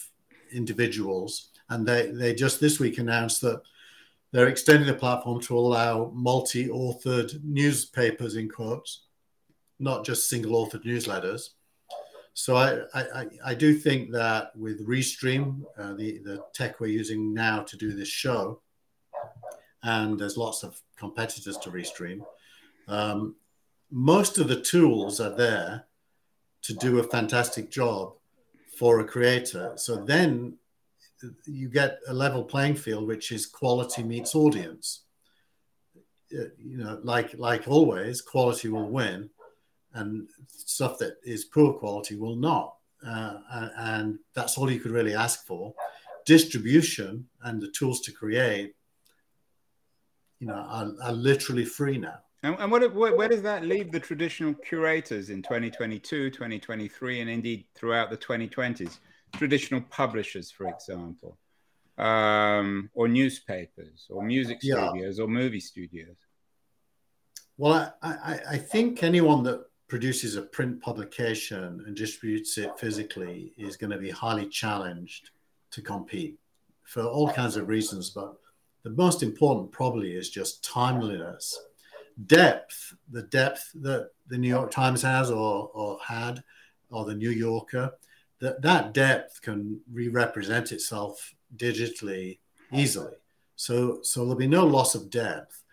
individuals. 0.51 1.49
And 1.69 1.87
they, 1.87 2.07
they 2.07 2.33
just 2.33 2.59
this 2.59 2.79
week 2.79 2.97
announced 2.97 3.39
that 3.41 3.61
they're 4.31 4.47
extending 4.47 4.87
the 4.87 4.95
platform 4.95 5.39
to 5.41 5.55
allow 5.55 6.09
multi 6.15 6.67
authored 6.67 7.43
newspapers, 7.43 8.37
in 8.37 8.49
quotes, 8.49 9.03
not 9.77 10.03
just 10.03 10.29
single 10.29 10.53
authored 10.53 10.83
newsletters. 10.83 11.49
So 12.33 12.55
I, 12.55 12.79
I, 12.95 13.27
I 13.45 13.53
do 13.53 13.75
think 13.75 14.11
that 14.13 14.55
with 14.55 14.83
Restream, 14.87 15.61
uh, 15.77 15.93
the, 15.93 16.17
the 16.23 16.43
tech 16.55 16.79
we're 16.79 16.87
using 16.87 17.35
now 17.35 17.61
to 17.61 17.77
do 17.77 17.93
this 17.93 18.07
show, 18.07 18.61
and 19.83 20.19
there's 20.19 20.37
lots 20.37 20.63
of 20.63 20.81
competitors 20.97 21.57
to 21.57 21.69
Restream, 21.69 22.25
um, 22.87 23.35
most 23.93 24.39
of 24.39 24.47
the 24.47 24.59
tools 24.59 25.19
are 25.19 25.35
there 25.35 25.85
to 26.63 26.73
do 26.73 26.97
a 26.97 27.03
fantastic 27.03 27.69
job 27.69 28.13
for 28.75 28.99
a 28.99 29.05
creator. 29.05 29.73
So 29.75 29.97
then 29.97 30.57
you 31.45 31.69
get 31.69 31.99
a 32.07 32.13
level 32.13 32.43
playing 32.43 32.75
field, 32.75 33.07
which 33.07 33.31
is 33.31 33.45
quality 33.45 34.01
meets 34.01 34.33
audience. 34.33 35.03
Uh, 36.33 36.49
you 36.57 36.77
know, 36.77 36.99
like 37.03 37.37
like 37.37 37.67
always, 37.67 38.19
quality 38.19 38.67
will 38.67 38.89
win, 38.89 39.29
and 39.93 40.27
stuff 40.47 40.97
that 40.97 41.17
is 41.23 41.45
poor 41.45 41.73
quality 41.73 42.15
will 42.15 42.35
not. 42.35 42.73
Uh, 43.05 43.37
and 43.77 44.17
that's 44.33 44.57
all 44.57 44.71
you 44.71 44.79
could 44.79 44.91
really 44.91 45.13
ask 45.13 45.45
for. 45.45 45.75
Distribution 46.25 47.27
and 47.43 47.61
the 47.61 47.69
tools 47.69 48.01
to 48.01 48.11
create, 48.11 48.73
you 50.39 50.47
know, 50.47 50.55
are, 50.55 50.91
are 51.03 51.11
literally 51.11 51.65
free 51.65 51.99
now. 51.99 52.19
And, 52.43 52.57
and 52.59 52.71
what, 52.71 52.93
where 52.93 53.29
does 53.29 53.41
that 53.41 53.65
leave 53.65 53.91
the 53.91 53.99
traditional 53.99 54.53
curators 54.53 55.29
in 55.29 55.41
2022, 55.41 56.29
2023, 56.29 57.21
and 57.21 57.29
indeed 57.29 57.65
throughout 57.75 58.09
the 58.09 58.17
2020s? 58.17 58.99
traditional 59.33 59.81
publishers, 59.81 60.51
for 60.51 60.67
example, 60.67 61.37
um, 61.97 62.89
or 62.93 63.07
newspapers, 63.07 64.07
or 64.09 64.23
music 64.23 64.61
studios, 64.61 65.17
yeah. 65.17 65.23
or 65.23 65.27
movie 65.27 65.59
studios? 65.59 66.15
Well, 67.57 67.93
I, 68.01 68.09
I, 68.09 68.39
I 68.51 68.57
think 68.57 69.03
anyone 69.03 69.43
that 69.43 69.65
produces 69.87 70.35
a 70.35 70.41
print 70.41 70.81
publication 70.81 71.83
and 71.85 71.95
distributes 71.95 72.57
it 72.57 72.71
physically 72.79 73.53
is 73.57 73.77
going 73.77 73.91
to 73.91 73.97
be 73.97 74.09
highly 74.09 74.47
challenged 74.47 75.29
to 75.71 75.81
compete 75.81 76.39
for 76.83 77.03
all 77.03 77.31
kinds 77.31 77.57
of 77.57 77.67
reasons. 77.67 78.09
But 78.09 78.35
the 78.83 78.89
most 78.89 79.21
important 79.21 79.71
probably 79.71 80.15
is 80.15 80.29
just 80.29 80.63
timeliness, 80.63 81.59
depth, 82.25 82.95
the 83.11 83.23
depth 83.23 83.71
that 83.75 84.11
the 84.27 84.37
New 84.37 84.49
York 84.49 84.71
Times 84.71 85.01
has 85.01 85.31
or, 85.31 85.69
or 85.73 85.99
had, 86.05 86.43
or 86.89 87.05
the 87.05 87.15
New 87.15 87.31
Yorker 87.31 87.93
that 88.43 88.61
that 88.61 88.93
depth 88.93 89.41
can 89.41 89.79
re-represent 89.89 90.73
itself 90.73 91.33
digitally 91.55 92.39
easily. 92.73 93.13
So 93.55 93.99
so 94.01 94.19
there'll 94.21 94.35
be 94.35 94.47
no 94.47 94.65
loss 94.65 94.95
of 94.95 95.09
depth. 95.09 95.63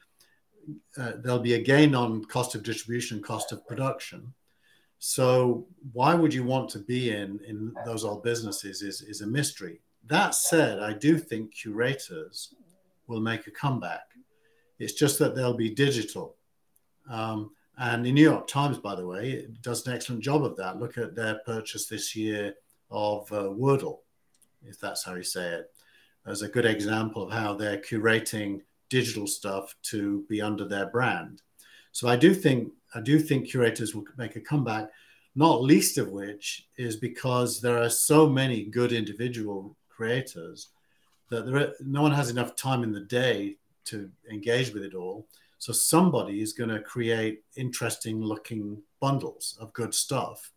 Uh, 0.97 1.13
there'll 1.17 1.41
be 1.41 1.55
a 1.55 1.63
gain 1.63 1.97
on 1.97 2.25
cost 2.27 2.55
of 2.55 2.63
distribution, 2.63 3.21
cost 3.21 3.51
of 3.51 3.67
production. 3.67 4.33
So 5.01 5.67
why 5.93 6.15
would 6.15 6.33
you 6.33 6.45
want 6.45 6.69
to 6.71 6.79
be 6.79 7.11
in 7.11 7.41
in 7.45 7.75
those 7.85 8.05
old 8.05 8.23
businesses 8.23 8.83
is 8.83 9.03
is 9.03 9.21
a 9.21 9.27
mystery. 9.27 9.81
That 10.07 10.37
said, 10.37 10.79
I 10.79 10.93
do 10.93 11.19
think 11.19 11.53
curators 11.53 12.55
will 13.09 13.21
make 13.21 13.49
a 13.49 13.51
comeback. 13.51 14.10
It's 14.81 14.95
just 14.95 15.19
that 15.19 15.37
they'll 15.37 15.55
be 15.55 15.71
digital. 15.71 16.37
Um, 17.09 17.53
and 17.79 18.05
the 18.05 18.13
New 18.13 18.23
York 18.23 18.47
Times, 18.47 18.79
by 18.79 18.95
the 18.95 19.07
way, 19.07 19.47
does 19.63 19.87
an 19.87 19.93
excellent 19.93 20.23
job 20.23 20.43
of 20.45 20.57
that. 20.57 20.79
Look 20.79 20.99
at 20.99 21.15
their 21.15 21.37
purchase 21.47 21.87
this 21.87 22.17
year 22.17 22.55
of 22.91 23.31
uh, 23.33 23.45
Wordle, 23.45 23.99
if 24.67 24.81
that's 24.81 25.05
how 25.05 25.15
you 25.15 25.23
say 25.23 25.47
it, 25.55 25.71
as 26.27 26.43
a 26.43 26.49
good 26.49 26.67
example 26.67 27.23
of 27.23 27.33
how 27.33 27.55
they're 27.55 27.79
curating 27.79 28.63
digital 28.89 29.27
stuff 29.27 29.75
to 29.83 30.25
be 30.29 30.43
under 30.43 30.67
their 30.67 30.87
brand. 30.87 31.43
So 31.93 32.09
I 32.09 32.17
do 32.17 32.35
think 32.35 32.73
I 32.95 33.01
do 33.01 33.21
think 33.21 33.49
curators 33.49 33.95
will 33.95 34.05
make 34.17 34.35
a 34.37 34.41
comeback, 34.41 34.91
not 35.37 35.63
least 35.63 35.97
of 35.97 36.11
which 36.11 36.69
is 36.77 36.97
because 36.97 37.61
there 37.61 37.79
are 37.79 37.91
so 37.91 38.29
many 38.29 38.65
good 38.65 38.93
individual 38.93 39.77
creators 39.89 40.71
that 41.31 41.47
there 41.47 41.57
are, 41.57 41.73
no 41.81 42.03
one 42.03 42.13
has 42.13 42.31
enough 42.31 42.57
time 42.57 42.83
in 42.83 42.93
the 42.93 43.01
day 43.01 43.57
to 43.87 44.11
engage 44.31 44.73
with 44.73 44.83
it 44.83 44.95
all. 44.95 45.27
So 45.59 45.73
somebody 45.73 46.41
is 46.41 46.53
going 46.53 46.71
to 46.71 46.81
create 46.81 47.43
interesting 47.57 48.23
looking 48.23 48.83
bundles 49.01 49.59
of 49.61 49.73
good 49.73 49.95
stuff 49.95 50.53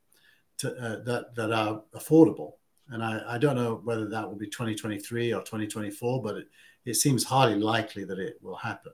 to, 0.60 0.76
uh, 0.76 1.04
that 1.04 1.36
that 1.36 1.52
are 1.52 1.84
affordable. 1.94 2.54
And 2.90 3.04
I, 3.04 3.22
I 3.28 3.38
don't 3.38 3.56
know 3.56 3.82
whether 3.84 4.08
that 4.10 4.28
will 4.28 4.38
be 4.38 4.48
2023 4.48 5.34
or 5.34 5.42
2024, 5.42 6.22
but 6.22 6.38
it, 6.38 6.48
it 6.86 6.94
seems 6.96 7.24
highly 7.24 7.56
likely 7.56 8.04
that 8.06 8.20
it 8.20 8.38
will 8.42 8.56
happen. 8.56 8.94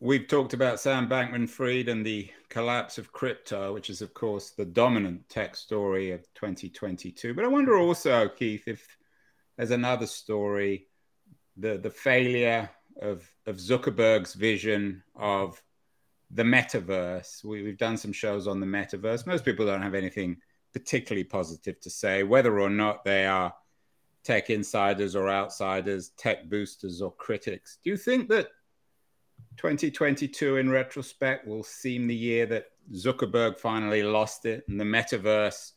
we've 0.00 0.28
talked 0.28 0.52
about 0.52 0.80
Sam 0.80 1.08
Bankman 1.08 1.48
Fried 1.48 1.88
and 1.88 2.04
the 2.04 2.30
collapse 2.48 2.98
of 2.98 3.12
crypto, 3.12 3.72
which 3.74 3.90
is, 3.90 4.02
of 4.02 4.14
course, 4.14 4.50
the 4.50 4.64
dominant 4.64 5.28
tech 5.28 5.56
story 5.56 6.12
of 6.12 6.22
2022. 6.34 7.34
But 7.34 7.44
I 7.44 7.48
wonder 7.48 7.76
also, 7.76 8.28
Keith, 8.28 8.68
if 8.68 8.96
there's 9.56 9.70
another 9.70 10.06
story 10.06 10.87
the, 11.58 11.78
the 11.78 11.90
failure 11.90 12.70
of, 13.00 13.28
of 13.46 13.56
Zuckerberg's 13.56 14.34
vision 14.34 15.02
of 15.16 15.60
the 16.30 16.42
metaverse. 16.42 17.44
We, 17.44 17.62
we've 17.62 17.78
done 17.78 17.96
some 17.96 18.12
shows 18.12 18.46
on 18.46 18.60
the 18.60 18.66
metaverse. 18.66 19.26
Most 19.26 19.44
people 19.44 19.66
don't 19.66 19.82
have 19.82 19.94
anything 19.94 20.38
particularly 20.72 21.24
positive 21.24 21.80
to 21.80 21.90
say, 21.90 22.22
whether 22.22 22.60
or 22.60 22.70
not 22.70 23.04
they 23.04 23.26
are 23.26 23.52
tech 24.24 24.50
insiders 24.50 25.16
or 25.16 25.30
outsiders, 25.30 26.10
tech 26.10 26.48
boosters 26.48 27.00
or 27.00 27.12
critics. 27.14 27.78
Do 27.82 27.90
you 27.90 27.96
think 27.96 28.28
that 28.28 28.48
2022 29.56 30.56
in 30.56 30.70
retrospect 30.70 31.46
will 31.46 31.62
seem 31.62 32.06
the 32.06 32.14
year 32.14 32.46
that 32.46 32.66
Zuckerberg 32.92 33.58
finally 33.58 34.02
lost 34.02 34.44
it 34.44 34.64
and 34.68 34.78
the 34.80 34.84
metaverse 34.84 35.72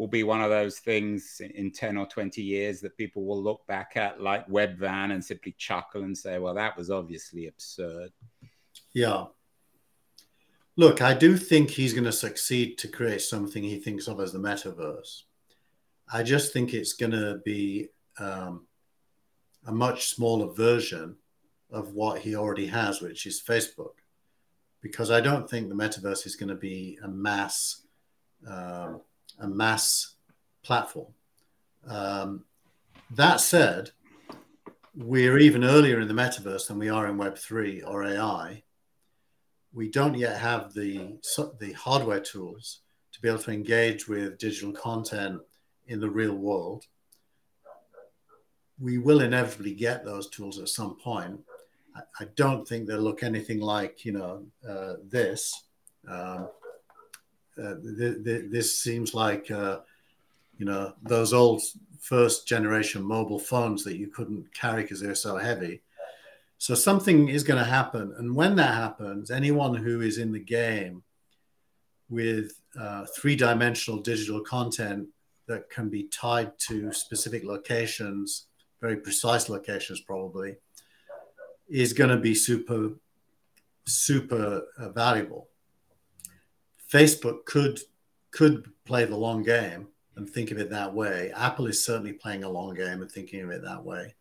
will 0.00 0.08
be 0.08 0.22
one 0.22 0.40
of 0.40 0.48
those 0.48 0.78
things 0.78 1.42
in 1.54 1.70
10 1.70 1.98
or 1.98 2.06
20 2.06 2.40
years 2.40 2.80
that 2.80 2.96
people 2.96 3.26
will 3.26 3.42
look 3.42 3.66
back 3.66 3.98
at 3.98 4.18
like 4.18 4.48
Webvan 4.48 5.12
and 5.12 5.22
simply 5.22 5.54
chuckle 5.58 6.04
and 6.04 6.16
say, 6.16 6.38
well, 6.38 6.54
that 6.54 6.74
was 6.74 6.90
obviously 6.90 7.48
absurd. 7.48 8.10
Yeah. 8.94 9.26
Look, 10.76 11.02
I 11.02 11.12
do 11.12 11.36
think 11.36 11.68
he's 11.68 11.92
going 11.92 12.04
to 12.04 12.12
succeed 12.12 12.78
to 12.78 12.88
create 12.88 13.20
something 13.20 13.62
he 13.62 13.78
thinks 13.78 14.08
of 14.08 14.20
as 14.20 14.32
the 14.32 14.38
metaverse. 14.38 15.24
I 16.10 16.22
just 16.22 16.54
think 16.54 16.72
it's 16.72 16.94
going 16.94 17.12
to 17.12 17.42
be 17.44 17.88
um, 18.18 18.66
a 19.66 19.72
much 19.72 20.06
smaller 20.06 20.50
version 20.50 21.16
of 21.70 21.92
what 21.92 22.22
he 22.22 22.36
already 22.36 22.68
has, 22.68 23.02
which 23.02 23.26
is 23.26 23.42
Facebook, 23.46 23.96
because 24.80 25.10
I 25.10 25.20
don't 25.20 25.48
think 25.48 25.68
the 25.68 25.74
metaverse 25.74 26.24
is 26.24 26.36
going 26.36 26.48
to 26.48 26.54
be 26.54 26.98
a 27.04 27.08
mass 27.08 27.82
um, 28.48 29.02
a 29.40 29.48
mass 29.48 30.14
platform. 30.62 31.12
Um, 31.86 32.44
that 33.12 33.40
said, 33.40 33.90
we're 34.94 35.38
even 35.38 35.64
earlier 35.64 36.00
in 36.00 36.08
the 36.08 36.14
metaverse 36.14 36.68
than 36.68 36.78
we 36.78 36.88
are 36.88 37.06
in 37.06 37.16
Web 37.16 37.38
three 37.38 37.82
or 37.82 38.04
AI. 38.04 38.62
We 39.72 39.88
don't 39.88 40.16
yet 40.16 40.38
have 40.38 40.74
the 40.74 41.18
the 41.58 41.72
hardware 41.72 42.20
tools 42.20 42.80
to 43.12 43.20
be 43.20 43.28
able 43.28 43.38
to 43.40 43.52
engage 43.52 44.08
with 44.08 44.38
digital 44.38 44.72
content 44.72 45.40
in 45.86 46.00
the 46.00 46.10
real 46.10 46.34
world. 46.34 46.86
We 48.78 48.98
will 48.98 49.20
inevitably 49.20 49.74
get 49.74 50.04
those 50.04 50.28
tools 50.28 50.58
at 50.58 50.68
some 50.68 50.96
point, 50.96 51.40
I, 52.18 52.24
don't 52.36 52.66
think 52.66 52.86
they'll 52.86 53.00
look 53.00 53.22
anything 53.22 53.60
like 53.60 54.04
you 54.04 54.12
know 54.12 54.44
uh, 54.68 54.94
this. 55.04 55.64
Um, 56.08 56.48
uh, 57.62 57.74
th- 57.98 58.24
th- 58.24 58.50
this 58.50 58.82
seems 58.82 59.14
like 59.14 59.50
uh, 59.50 59.80
you 60.58 60.66
know 60.66 60.94
those 61.02 61.32
old 61.32 61.62
first 62.00 62.46
generation 62.46 63.02
mobile 63.02 63.38
phones 63.38 63.84
that 63.84 63.96
you 63.96 64.08
couldn't 64.08 64.52
carry 64.54 64.82
because 64.82 65.00
they're 65.00 65.14
so 65.14 65.36
heavy. 65.36 65.82
So 66.58 66.74
something 66.74 67.28
is 67.28 67.42
going 67.42 67.58
to 67.62 67.70
happen, 67.70 68.14
and 68.18 68.34
when 68.34 68.56
that 68.56 68.74
happens, 68.74 69.30
anyone 69.30 69.74
who 69.74 70.00
is 70.02 70.18
in 70.18 70.32
the 70.32 70.40
game 70.40 71.02
with 72.10 72.52
uh, 72.78 73.06
three-dimensional 73.16 74.00
digital 74.00 74.40
content 74.40 75.08
that 75.46 75.70
can 75.70 75.88
be 75.88 76.04
tied 76.04 76.52
to 76.58 76.92
specific 76.92 77.44
locations, 77.44 78.46
very 78.80 78.96
precise 78.96 79.48
locations, 79.48 80.00
probably 80.00 80.56
is 81.68 81.92
going 81.92 82.10
to 82.10 82.16
be 82.16 82.34
super, 82.34 82.90
super 83.86 84.62
uh, 84.78 84.88
valuable. 84.90 85.49
Facebook 86.92 87.44
could 87.44 87.80
could 88.30 88.70
play 88.84 89.04
the 89.04 89.16
long 89.16 89.42
game 89.42 89.88
and 90.16 90.28
think 90.28 90.50
of 90.50 90.58
it 90.58 90.70
that 90.70 90.94
way. 90.94 91.32
Apple 91.34 91.66
is 91.66 91.84
certainly 91.84 92.12
playing 92.12 92.44
a 92.44 92.48
long 92.48 92.74
game 92.74 93.02
and 93.02 93.10
thinking 93.10 93.42
of 93.42 93.50
it 93.50 93.62
that 93.62 93.84
way. 93.84 94.14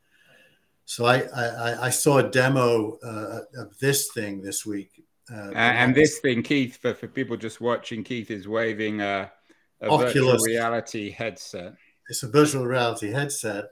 So 0.86 1.06
I 1.06 1.22
I, 1.36 1.86
I 1.88 1.90
saw 1.90 2.18
a 2.18 2.30
demo 2.30 2.98
uh, 3.04 3.40
of 3.58 3.78
this 3.80 4.12
thing 4.12 4.42
this 4.42 4.66
week. 4.66 5.04
Uh, 5.32 5.52
and 5.54 5.94
this 5.94 6.20
thing, 6.20 6.42
Keith, 6.42 6.78
for, 6.78 6.96
for 6.96 7.08
people 7.08 7.38
just 7.38 7.62
watching, 7.62 8.04
Keith 8.04 8.32
is 8.32 8.48
waving 8.48 9.02
a, 9.02 9.32
a 9.80 9.86
Oculus. 9.86 10.14
virtual 10.14 10.38
reality 10.38 11.12
headset. 11.12 11.76
It's 12.10 12.24
a 12.24 12.28
virtual 12.28 12.66
reality 12.66 13.12
headset. 13.12 13.66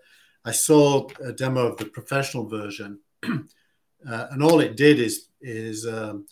I 0.46 0.52
saw 0.52 1.08
a 1.26 1.34
demo 1.34 1.66
of 1.66 1.78
the 1.78 1.86
professional 1.86 2.48
version. 2.48 3.00
Uh, 4.08 4.28
and 4.30 4.44
all 4.44 4.60
it 4.60 4.78
did 4.78 5.00
is 5.00 5.30
is 5.42 5.88
um, 5.88 6.24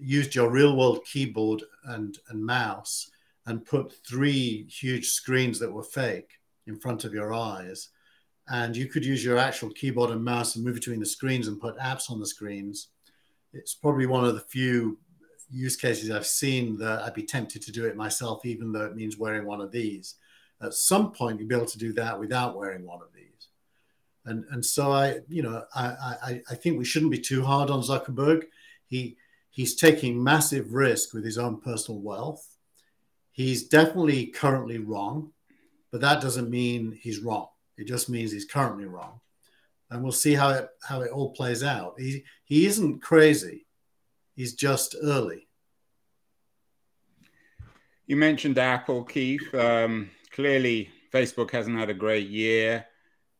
used 0.00 0.34
your 0.34 0.50
real 0.50 0.76
world 0.76 1.04
keyboard 1.04 1.62
and 1.84 2.18
and 2.28 2.44
mouse 2.44 3.10
and 3.46 3.64
put 3.64 3.94
three 4.06 4.66
huge 4.68 5.08
screens 5.08 5.58
that 5.58 5.72
were 5.72 5.82
fake 5.82 6.38
in 6.66 6.78
front 6.78 7.04
of 7.04 7.14
your 7.14 7.32
eyes. 7.32 7.88
And 8.48 8.76
you 8.76 8.86
could 8.86 9.04
use 9.04 9.24
your 9.24 9.38
actual 9.38 9.70
keyboard 9.70 10.10
and 10.10 10.24
mouse 10.24 10.56
and 10.56 10.64
move 10.64 10.74
between 10.74 11.00
the 11.00 11.06
screens 11.06 11.48
and 11.48 11.60
put 11.60 11.78
apps 11.78 12.10
on 12.10 12.20
the 12.20 12.26
screens. 12.26 12.88
It's 13.52 13.74
probably 13.74 14.06
one 14.06 14.24
of 14.24 14.34
the 14.34 14.40
few 14.40 14.98
use 15.52 15.74
cases 15.74 16.12
i've 16.12 16.26
seen 16.26 16.78
that 16.78 17.02
i'd 17.02 17.12
be 17.12 17.24
tempted 17.24 17.60
to 17.60 17.72
do 17.72 17.84
it 17.84 17.96
myself 17.96 18.46
even 18.46 18.70
though 18.70 18.84
it 18.84 18.94
means 18.94 19.18
wearing 19.18 19.44
one 19.46 19.60
of 19.60 19.72
these. 19.72 20.14
At 20.62 20.74
some 20.74 21.12
point 21.12 21.38
you'll 21.38 21.48
be 21.48 21.54
able 21.54 21.66
to 21.66 21.78
do 21.78 21.92
that 21.94 22.20
without 22.20 22.56
wearing 22.56 22.86
one 22.86 23.00
of 23.02 23.12
these. 23.12 23.48
And 24.26 24.44
and 24.50 24.64
so 24.64 24.92
I, 24.92 25.20
you 25.28 25.42
know, 25.42 25.64
I, 25.74 25.86
I 26.22 26.40
I 26.50 26.54
think 26.54 26.78
we 26.78 26.84
shouldn't 26.84 27.10
be 27.10 27.18
too 27.18 27.42
hard 27.42 27.70
on 27.70 27.82
Zuckerberg. 27.82 28.44
He 28.86 29.16
he's 29.50 29.74
taking 29.74 30.22
massive 30.22 30.72
risk 30.72 31.12
with 31.12 31.24
his 31.24 31.38
own 31.38 31.60
personal 31.60 32.00
wealth. 32.00 32.46
He's 33.32 33.68
definitely 33.68 34.26
currently 34.26 34.78
wrong, 34.78 35.32
but 35.90 36.00
that 36.00 36.20
doesn't 36.20 36.50
mean 36.50 36.98
he's 37.00 37.20
wrong. 37.20 37.48
It 37.76 37.86
just 37.86 38.08
means 38.08 38.32
he's 38.32 38.44
currently 38.44 38.84
wrong, 38.84 39.20
and 39.90 40.02
we'll 40.02 40.12
see 40.12 40.34
how 40.34 40.50
it 40.50 40.68
how 40.82 41.00
it 41.02 41.10
all 41.10 41.30
plays 41.30 41.62
out. 41.62 41.94
He 41.98 42.24
he 42.44 42.66
isn't 42.66 43.00
crazy. 43.00 43.66
He's 44.36 44.54
just 44.54 44.96
early. 45.02 45.48
You 48.06 48.16
mentioned 48.16 48.58
Apple, 48.58 49.04
Keith. 49.04 49.54
Um, 49.54 50.10
clearly, 50.32 50.90
Facebook 51.12 51.50
hasn't 51.52 51.78
had 51.78 51.90
a 51.90 51.94
great 51.94 52.28
year. 52.28 52.86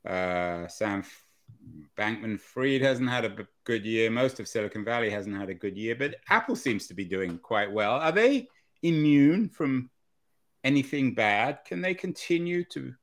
Uh, 0.07 0.69
Sam 0.69 1.03
Bankman 1.97 2.41
Fried 2.41 2.83
hasn't 2.83 3.11
had 3.11 3.25
a 3.25 3.47
good 3.65 3.85
year. 3.85 4.11
Most 4.11 4.41
of 4.41 4.49
Silicon 4.49 4.85
Valley 4.85 5.11
hasn't 5.11 5.37
had 5.37 5.51
a 5.51 5.55
good 5.55 5.77
year, 5.77 5.95
but 5.95 6.17
Apple 6.29 6.57
seems 6.57 6.87
to 6.87 6.95
be 6.95 7.05
doing 7.05 7.39
quite 7.39 7.71
well. 7.71 7.93
Are 7.93 8.13
they 8.13 8.49
immune 8.83 9.49
from 9.49 9.91
anything 10.65 11.15
bad? 11.15 11.61
Can 11.65 11.81
they 11.83 11.95
continue 11.95 12.65
to 12.65 12.95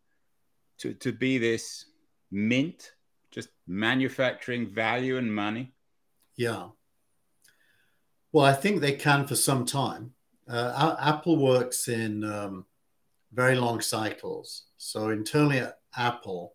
to 0.80 0.94
to 0.96 1.12
be 1.12 1.38
this 1.38 1.86
mint, 2.32 2.94
just 3.32 3.50
manufacturing 3.68 4.74
value 4.74 5.18
and 5.18 5.34
money? 5.34 5.74
Yeah. 6.36 6.70
Well, 8.32 8.46
I 8.46 8.54
think 8.54 8.82
they 8.82 8.94
can 8.94 9.26
for 9.26 9.36
some 9.36 9.66
time. 9.66 10.14
Uh, 10.50 10.96
Apple 11.00 11.38
works 11.38 11.88
in 11.88 12.24
um, 12.24 12.66
very 13.34 13.56
long 13.56 13.82
cycles. 13.82 14.64
So 14.78 15.10
internally 15.10 15.60
at 15.60 15.80
Apple, 15.96 16.54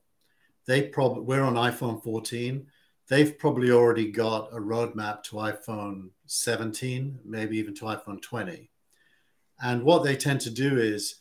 they 0.67 0.83
probably 0.83 1.23
we're 1.23 1.43
on 1.43 1.55
iPhone 1.55 2.03
14. 2.03 2.67
They've 3.09 3.39
probably 3.39 3.71
already 3.71 4.11
got 4.11 4.53
a 4.53 4.57
roadmap 4.57 5.23
to 5.25 5.37
iPhone 5.37 6.11
17, 6.27 7.19
maybe 7.25 7.59
even 7.59 7.75
to 7.75 7.87
iPhone 7.87 8.23
20. 8.23 8.71
And 9.61 9.83
what 9.83 10.03
they 10.03 10.17
tend 10.17 10.41
to 10.43 10.51
do 10.51 10.79
is 10.79 11.17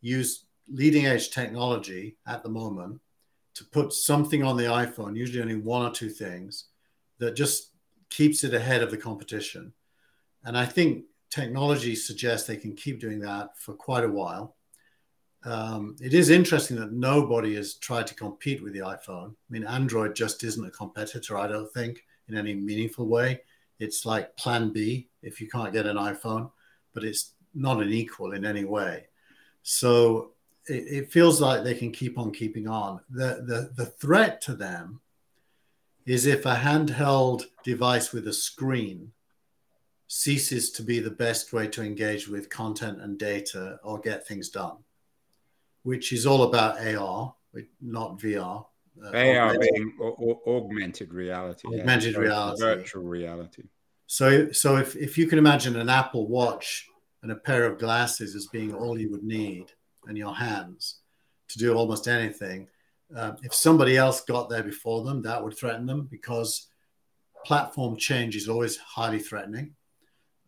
use 0.00 0.46
leading 0.68 1.06
edge 1.06 1.30
technology 1.30 2.16
at 2.26 2.42
the 2.42 2.48
moment 2.48 3.00
to 3.54 3.64
put 3.64 3.92
something 3.92 4.42
on 4.42 4.56
the 4.56 4.64
iPhone, 4.64 5.16
usually 5.16 5.40
only 5.40 5.56
one 5.56 5.86
or 5.86 5.90
two 5.90 6.10
things, 6.10 6.66
that 7.18 7.34
just 7.34 7.72
keeps 8.10 8.44
it 8.44 8.54
ahead 8.54 8.82
of 8.82 8.90
the 8.90 8.96
competition. 8.96 9.72
And 10.44 10.56
I 10.56 10.66
think 10.66 11.04
technology 11.30 11.94
suggests 11.94 12.46
they 12.46 12.56
can 12.56 12.74
keep 12.74 13.00
doing 13.00 13.20
that 13.20 13.58
for 13.58 13.74
quite 13.74 14.04
a 14.04 14.08
while. 14.08 14.55
Um, 15.46 15.94
it 16.00 16.12
is 16.12 16.30
interesting 16.30 16.76
that 16.78 16.92
nobody 16.92 17.54
has 17.54 17.74
tried 17.74 18.08
to 18.08 18.14
compete 18.14 18.64
with 18.64 18.72
the 18.72 18.80
iPhone. 18.80 19.30
I 19.30 19.48
mean, 19.48 19.64
Android 19.64 20.16
just 20.16 20.42
isn't 20.42 20.66
a 20.66 20.72
competitor, 20.72 21.38
I 21.38 21.46
don't 21.46 21.72
think, 21.72 22.04
in 22.28 22.36
any 22.36 22.52
meaningful 22.52 23.06
way. 23.06 23.42
It's 23.78 24.04
like 24.04 24.36
plan 24.36 24.72
B 24.72 25.08
if 25.22 25.40
you 25.40 25.48
can't 25.48 25.72
get 25.72 25.86
an 25.86 25.98
iPhone, 25.98 26.50
but 26.92 27.04
it's 27.04 27.34
not 27.54 27.80
an 27.80 27.92
equal 27.92 28.32
in 28.32 28.44
any 28.44 28.64
way. 28.64 29.06
So 29.62 30.32
it, 30.66 30.84
it 30.88 31.12
feels 31.12 31.40
like 31.40 31.62
they 31.62 31.74
can 31.74 31.92
keep 31.92 32.18
on 32.18 32.32
keeping 32.32 32.66
on. 32.66 33.00
The, 33.08 33.44
the, 33.46 33.70
the 33.76 33.86
threat 33.86 34.40
to 34.42 34.54
them 34.54 35.00
is 36.06 36.26
if 36.26 36.44
a 36.44 36.56
handheld 36.56 37.44
device 37.62 38.12
with 38.12 38.26
a 38.26 38.32
screen 38.32 39.12
ceases 40.08 40.72
to 40.72 40.82
be 40.82 40.98
the 40.98 41.10
best 41.10 41.52
way 41.52 41.68
to 41.68 41.84
engage 41.84 42.26
with 42.26 42.50
content 42.50 43.00
and 43.00 43.16
data 43.16 43.78
or 43.84 44.00
get 44.00 44.26
things 44.26 44.48
done 44.48 44.78
which 45.86 46.12
is 46.12 46.26
all 46.26 46.42
about 46.42 46.84
AR, 46.84 47.32
not 47.80 48.18
VR. 48.18 48.66
Uh, 49.00 49.08
AR 49.08 49.56
being 49.56 49.96
augmented 50.48 51.14
reality. 51.14 51.68
Augmented 51.68 52.14
yeah, 52.14 52.18
reality. 52.18 52.60
Virtual 52.60 53.04
reality. 53.04 53.62
So, 54.08 54.50
so 54.50 54.78
if, 54.78 54.96
if 54.96 55.16
you 55.16 55.28
can 55.28 55.38
imagine 55.38 55.76
an 55.76 55.88
Apple 55.88 56.26
Watch 56.26 56.88
and 57.22 57.30
a 57.30 57.36
pair 57.36 57.64
of 57.64 57.78
glasses 57.78 58.34
as 58.34 58.48
being 58.48 58.74
all 58.74 58.98
you 58.98 59.12
would 59.12 59.22
need 59.22 59.66
in 60.08 60.16
your 60.16 60.34
hands 60.34 61.02
to 61.50 61.58
do 61.58 61.74
almost 61.74 62.08
anything, 62.08 62.66
uh, 63.14 63.34
if 63.44 63.54
somebody 63.54 63.96
else 63.96 64.22
got 64.22 64.50
there 64.50 64.64
before 64.64 65.04
them, 65.04 65.22
that 65.22 65.40
would 65.40 65.56
threaten 65.56 65.86
them 65.86 66.08
because 66.10 66.66
platform 67.44 67.96
change 67.96 68.34
is 68.34 68.48
always 68.48 68.76
highly 68.76 69.20
threatening. 69.20 69.76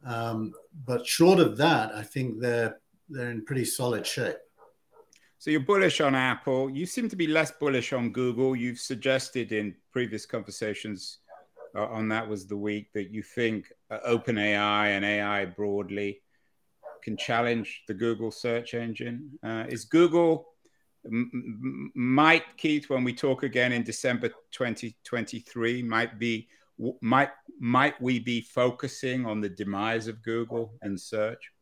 Um, 0.05 0.53
but 0.85 1.07
short 1.07 1.38
of 1.38 1.57
that, 1.59 1.94
I 1.94 2.03
think 2.03 2.40
they're 2.40 2.81
they're 3.09 3.31
in 3.31 3.44
pretty 3.44 3.64
solid 3.64 4.05
shape. 4.05 4.37
So 5.40 5.53
you're 5.53 5.61
bullish 5.61 6.01
on 6.01 6.16
Apple. 6.16 6.68
You 6.68 6.85
seem 6.85 7.09
to 7.09 7.16
be 7.16 7.29
less 7.29 7.53
bullish 7.53 7.92
on 7.92 8.11
Google. 8.11 8.57
You've 8.57 8.81
suggested 8.81 9.53
in 9.53 9.77
previous 9.92 10.27
conversations 10.27 11.18
uh, 11.77 11.87
on 11.87 12.09
that 12.09 12.29
was 12.29 12.48
the 12.48 12.57
week 12.57 12.92
that 12.94 13.11
you 13.12 13.22
think 13.22 13.72
uh, 13.88 13.98
OpenAI 14.09 14.88
and 14.88 15.05
AI 15.05 15.44
broadly 15.44 16.22
can 17.05 17.16
challenge 17.16 17.83
the 17.87 17.94
Google 17.94 18.33
search 18.33 18.74
engine. 18.74 19.31
Uh, 19.44 19.64
is 19.68 19.85
Google 19.85 20.48
m- 21.07 21.92
might 21.94 22.57
Keith, 22.57 22.90
when 22.90 23.05
we 23.05 23.12
talk 23.12 23.44
again 23.44 23.70
in 23.70 23.85
December 23.85 24.29
2023, 24.51 25.83
might 25.85 26.18
be 26.18 26.48
might 27.01 27.31
might 27.61 28.01
we 28.01 28.18
be 28.18 28.40
focusing 28.40 29.27
on 29.27 29.40
the 29.40 29.48
demise 29.48 30.09
of 30.09 30.22
Google 30.22 30.74
and 30.83 31.01
search? 31.01 31.53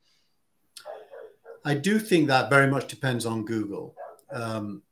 I 1.67 1.75
do 1.75 1.99
think 1.99 2.29
that 2.29 2.49
very 2.49 2.71
much 2.71 2.87
depends 2.87 3.27
on 3.27 3.45
Google. 3.45 3.97
Um, 4.33 4.83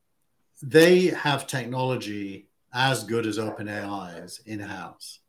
they 0.60 1.06
have 1.06 1.46
technology 1.46 2.48
as 2.72 3.04
good 3.04 3.26
as 3.26 3.38
OpenAI's 3.38 4.40
in 4.44 4.58
house, 4.58 5.20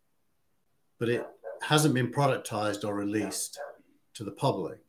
but 0.98 1.08
it 1.08 1.24
hasn't 1.62 1.94
been 1.94 2.12
productized 2.12 2.84
or 2.84 2.96
released 2.96 3.60
to 4.16 4.24
the 4.24 4.32
public. 4.32 4.80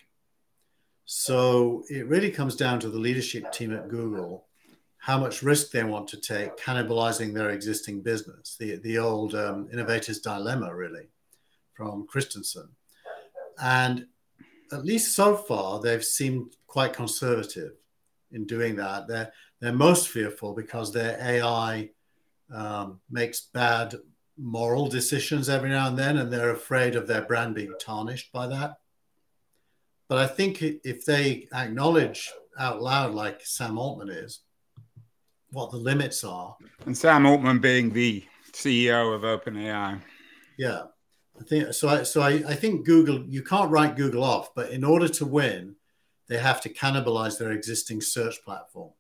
So 1.05 1.85
it 1.91 2.07
really 2.07 2.31
comes 2.31 2.57
down 2.57 2.81
to 2.81 2.89
the 2.89 2.99
leadership 2.99 3.53
team 3.53 3.75
at 3.75 3.91
Google, 3.91 4.47
how 4.97 5.19
much 5.19 5.43
risk 5.43 5.73
they 5.73 5.85
want 5.85 6.09
to 6.09 6.17
take, 6.17 6.57
cannibalizing 6.57 7.35
their 7.35 7.51
existing 7.51 8.01
business. 8.01 8.57
The, 8.59 8.77
the 8.77 8.97
old 8.97 9.35
um, 9.35 9.69
innovator's 9.71 10.21
dilemma, 10.21 10.75
really, 10.75 11.09
from 11.75 12.07
Christensen. 12.07 12.71
And 13.63 14.07
at 14.73 14.85
least 14.85 15.15
so 15.15 15.37
far, 15.37 15.81
they've 15.81 16.05
seemed 16.05 16.55
quite 16.67 16.93
conservative 16.93 17.73
in 18.33 18.47
doing 18.47 18.77
that. 18.77 19.09
They're 19.09 19.33
they're 19.61 19.73
most 19.73 20.09
fearful 20.09 20.55
because 20.55 20.93
their 20.93 21.19
AI 21.21 21.91
um, 22.53 23.01
makes 23.11 23.49
bad 23.53 23.95
moral 24.37 24.87
decisions 24.87 25.49
every 25.49 25.71
now 25.71 25.89
and 25.89 25.99
then, 25.99 26.19
and 26.19 26.31
they're 26.31 26.51
afraid 26.51 26.95
of 26.95 27.07
their 27.07 27.23
brand 27.23 27.55
being 27.55 27.73
tarnished 27.81 28.33
by 28.33 28.47
that. 28.49 28.77
But 30.09 30.19
I 30.19 30.27
think 30.27 30.63
if 30.63 31.05
they 31.05 31.49
acknowledge 31.53 32.31
out 32.59 32.83
loud, 32.83 33.15
like 33.15 33.41
Sam 33.43 33.79
Altman 33.79 34.11
is, 34.11 34.41
what 35.51 35.71
the 35.71 35.79
limits 35.79 36.23
are, 36.23 36.57
and 36.85 36.97
Sam 36.97 37.25
Altman 37.25 37.59
being 37.59 37.93
the 37.93 38.25
CEO 38.53 39.15
of 39.15 39.23
OpenAI, 39.23 40.01
yeah, 40.59 40.83
I 41.39 41.45
think 41.45 41.75
so. 41.75 41.89
I, 41.89 42.03
so 42.03 42.23
I, 42.23 42.43
I 42.49 42.55
think 42.55 42.87
Google, 42.87 43.25
you 43.27 43.43
can't 43.43 43.71
write 43.71 43.97
Google 43.97 44.25
off, 44.25 44.55
but 44.55 44.71
in 44.71 44.85
order 44.85 45.09
to 45.09 45.27
win, 45.27 45.77
they 46.29 46.39
have 46.39 46.61
to 46.63 46.69
cannibalize 46.69 47.39
their 47.39 47.53
existing 47.53 48.01
search 48.01 48.43
platform. 48.45 48.93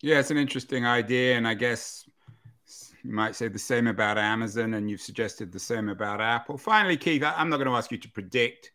Yeah, 0.00 0.20
it's 0.20 0.30
an 0.30 0.36
interesting 0.36 0.86
idea, 0.86 1.36
and 1.36 1.48
I 1.48 1.54
guess 1.54 2.08
you 3.02 3.10
might 3.10 3.34
say 3.34 3.48
the 3.48 3.58
same 3.58 3.86
about 3.86 4.18
Amazon, 4.18 4.74
and 4.74 4.88
you've 4.88 5.00
suggested 5.00 5.50
the 5.50 5.58
same 5.58 5.88
about 5.88 6.20
Apple. 6.20 6.56
Finally, 6.56 6.98
Keith, 6.98 7.24
I'm 7.24 7.48
not 7.48 7.56
going 7.56 7.68
to 7.68 7.74
ask 7.74 7.90
you 7.90 7.98
to 7.98 8.10
predict 8.10 8.70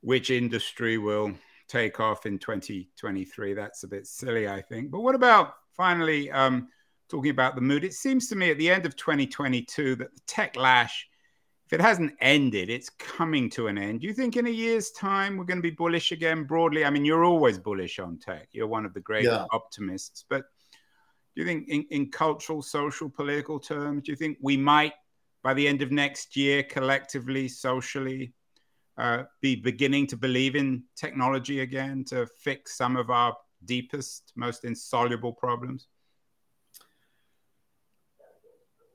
which 0.00 0.30
industry 0.30 0.96
will 0.96 1.32
take 1.68 2.00
off 2.00 2.24
in 2.24 2.38
2023. 2.38 3.54
That's 3.54 3.82
a 3.82 3.88
bit 3.88 4.06
silly, 4.06 4.48
I 4.48 4.62
think. 4.62 4.90
But 4.90 5.00
what 5.00 5.14
about 5.14 5.54
finally 5.76 6.30
um, 6.30 6.68
talking 7.08 7.30
about 7.30 7.54
the 7.54 7.60
mood? 7.60 7.84
It 7.84 7.92
seems 7.94 8.28
to 8.28 8.36
me 8.36 8.50
at 8.50 8.58
the 8.58 8.70
end 8.70 8.86
of 8.86 8.96
2022 8.96 9.96
that 9.96 10.14
the 10.14 10.20
tech 10.26 10.56
lash 10.56 11.08
if 11.72 11.80
it 11.80 11.82
hasn't 11.82 12.12
ended, 12.20 12.68
it's 12.68 12.90
coming 12.90 13.48
to 13.48 13.68
an 13.68 13.78
end. 13.78 14.02
Do 14.02 14.06
you 14.06 14.12
think 14.12 14.36
in 14.36 14.46
a 14.46 14.50
year's 14.50 14.90
time 14.90 15.38
we're 15.38 15.44
going 15.44 15.56
to 15.56 15.62
be 15.62 15.70
bullish 15.70 16.12
again 16.12 16.44
broadly? 16.44 16.84
I 16.84 16.90
mean, 16.90 17.06
you're 17.06 17.24
always 17.24 17.58
bullish 17.58 17.98
on 17.98 18.18
tech. 18.18 18.48
You're 18.52 18.66
one 18.66 18.84
of 18.84 18.92
the 18.92 19.00
great 19.00 19.24
yeah. 19.24 19.46
optimists. 19.52 20.26
But 20.28 20.42
do 21.34 21.40
you 21.40 21.46
think 21.46 21.68
in, 21.68 21.86
in 21.90 22.10
cultural, 22.10 22.60
social, 22.60 23.08
political 23.08 23.58
terms, 23.58 24.02
do 24.02 24.12
you 24.12 24.16
think 24.16 24.36
we 24.42 24.54
might, 24.54 24.92
by 25.42 25.54
the 25.54 25.66
end 25.66 25.80
of 25.80 25.90
next 25.90 26.36
year, 26.36 26.62
collectively, 26.62 27.48
socially, 27.48 28.34
uh, 28.98 29.22
be 29.40 29.56
beginning 29.56 30.08
to 30.08 30.16
believe 30.18 30.56
in 30.56 30.84
technology 30.94 31.60
again 31.60 32.04
to 32.08 32.26
fix 32.38 32.76
some 32.76 32.98
of 32.98 33.08
our 33.08 33.34
deepest, 33.64 34.34
most 34.36 34.66
insoluble 34.66 35.32
problems? 35.32 35.88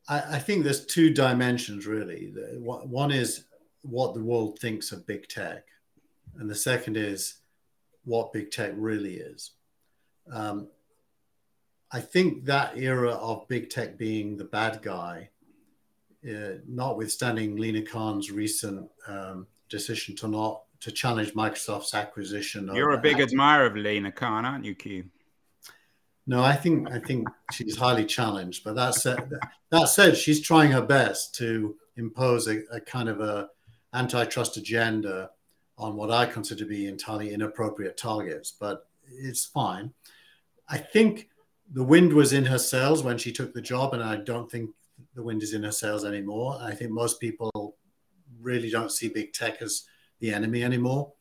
I, 0.08 0.36
I 0.36 0.40
think 0.40 0.64
there's 0.64 0.86
two 0.86 1.14
dimensions 1.14 1.86
really. 1.86 2.34
One 2.60 3.12
is 3.12 3.46
what 3.82 4.14
the 4.14 4.24
world 4.24 4.60
thinks 4.60 4.92
of 4.92 5.08
big 5.08 5.28
tech, 5.28 5.66
and 6.38 6.50
the 6.50 6.56
second 6.56 6.98
is 6.98 7.36
what 8.06 8.34
big 8.34 8.52
tech 8.52 8.74
really 8.76 9.16
is. 9.16 9.52
Um, 10.32 10.68
I 11.92 12.02
think 12.02 12.46
that 12.46 12.78
era 12.78 13.12
of 13.12 13.48
big 13.48 13.70
tech 13.70 13.98
being 13.98 14.36
the 14.36 14.44
bad 14.44 14.82
guy, 14.82 15.30
uh, 16.30 16.60
notwithstanding 16.68 17.56
Lina 17.56 17.82
Khan's 17.82 18.30
recent 18.32 18.90
um, 19.08 19.48
decision 19.70 20.16
to 20.18 20.28
not 20.28 20.64
to 20.82 20.92
challenge 20.92 21.34
Microsoft's 21.34 21.94
acquisition. 21.94 22.70
You're 22.74 22.92
a 22.92 23.02
big 23.02 23.20
admirer 23.20 23.66
of 23.66 23.76
Lina 23.76 24.12
Khan, 24.12 24.46
aren't 24.46 24.66
you, 24.66 24.76
Keith? 24.76 25.06
No, 26.30 26.44
I 26.44 26.56
think 26.56 26.92
I 26.92 27.00
think 27.00 27.28
she's 27.54 27.78
highly 27.78 28.06
challenged. 28.06 28.66
But 28.66 28.76
that 28.76 28.96
said, 28.96 29.32
that 29.72 29.86
said, 29.86 30.18
she's 30.18 30.42
trying 30.42 30.72
her 30.72 30.82
best 30.82 31.34
to 31.36 31.76
impose 31.96 32.48
a, 32.48 32.60
a 32.70 32.82
kind 32.82 33.08
of 33.08 33.22
a 33.22 33.50
antitrust 33.94 34.58
agenda 34.58 35.32
on 35.78 35.96
what 35.96 36.12
I 36.12 36.26
consider 36.26 36.64
to 36.64 36.70
be 36.70 36.88
entirely 36.88 37.34
inappropriate 37.34 37.96
targets. 37.96 38.52
But 38.52 38.88
it's 39.10 39.46
fine. 39.46 39.94
I 40.68 40.78
think 40.78 41.30
the 41.72 41.84
wind 41.84 42.12
was 42.12 42.34
in 42.34 42.46
her 42.46 42.58
sails 42.58 43.04
when 43.04 43.18
she 43.18 43.32
took 43.32 43.54
the 43.54 43.62
job, 43.62 43.94
and 43.94 44.04
I 44.04 44.18
don't 44.18 44.52
think 44.52 44.72
the 45.16 45.24
wind 45.24 45.44
is 45.44 45.54
in 45.54 45.64
her 45.64 45.72
sails 45.72 46.04
anymore. 46.04 46.58
I 46.62 46.74
think 46.74 46.92
most 46.92 47.22
people 47.22 47.78
really 48.42 48.70
don't 48.70 48.92
see 48.92 49.08
big 49.08 49.32
tech 49.32 49.62
as 49.62 49.84
the 50.20 50.34
enemy 50.34 50.62
anymore. 50.64 51.14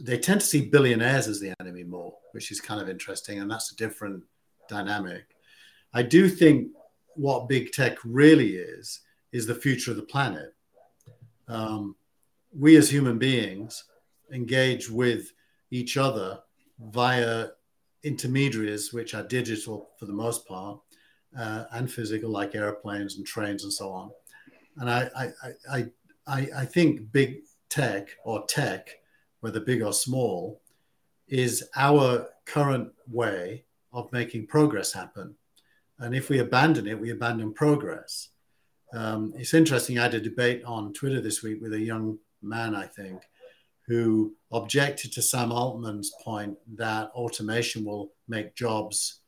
They 0.00 0.18
tend 0.18 0.40
to 0.40 0.46
see 0.46 0.68
billionaires 0.68 1.28
as 1.28 1.38
the 1.38 1.54
enemy 1.60 1.84
more, 1.84 2.14
which 2.32 2.50
is 2.50 2.60
kind 2.60 2.80
of 2.80 2.88
interesting, 2.88 3.38
and 3.38 3.48
that's 3.48 3.70
a 3.70 3.76
different 3.76 4.24
dynamic. 4.76 5.24
I 5.92 6.02
do 6.02 6.28
think 6.28 6.56
what 7.14 7.48
big 7.48 7.72
tech 7.72 7.94
really 8.04 8.52
is 8.56 9.00
is 9.32 9.46
the 9.46 9.62
future 9.64 9.90
of 9.92 9.98
the 9.98 10.10
planet. 10.14 10.54
Um, 11.48 11.96
we 12.64 12.76
as 12.76 12.88
human 12.88 13.18
beings 13.18 13.84
engage 14.32 14.90
with 14.90 15.32
each 15.70 15.96
other 15.96 16.40
via 16.78 17.48
intermediaries, 18.02 18.92
which 18.92 19.14
are 19.14 19.22
digital 19.38 19.90
for 19.98 20.06
the 20.06 20.20
most 20.24 20.46
part, 20.46 20.80
uh, 21.38 21.64
and 21.72 21.90
physical, 21.90 22.30
like 22.30 22.54
airplanes 22.54 23.16
and 23.16 23.26
trains 23.26 23.64
and 23.64 23.72
so 23.72 23.90
on. 23.90 24.10
And 24.78 24.90
I, 24.90 25.00
I, 25.22 25.26
I, 25.76 25.86
I, 26.26 26.48
I 26.62 26.64
think 26.64 27.12
big 27.12 27.30
tech 27.68 28.08
or 28.24 28.44
tech, 28.46 28.88
whether 29.40 29.60
big 29.60 29.82
or 29.82 29.92
small, 29.92 30.60
is 31.28 31.64
our 31.76 32.28
current 32.44 32.92
way 33.10 33.64
of 33.92 34.12
making 34.12 34.46
progress 34.46 34.92
happen. 34.92 35.34
And 35.98 36.14
if 36.14 36.28
we 36.28 36.38
abandon 36.38 36.86
it, 36.86 37.00
we 37.00 37.10
abandon 37.10 37.52
progress. 37.52 38.30
Um, 38.92 39.32
it's 39.36 39.54
interesting. 39.54 39.98
I 39.98 40.02
had 40.02 40.14
a 40.14 40.20
debate 40.20 40.64
on 40.64 40.92
Twitter 40.92 41.20
this 41.20 41.42
week 41.42 41.60
with 41.60 41.72
a 41.72 41.80
young 41.80 42.18
man, 42.42 42.74
I 42.74 42.86
think, 42.86 43.22
who 43.86 44.34
objected 44.52 45.12
to 45.12 45.22
Sam 45.22 45.52
Altman's 45.52 46.12
point 46.22 46.58
that 46.74 47.10
automation 47.10 47.84
will 47.84 48.12
make 48.28 48.54
jobs 48.54 49.20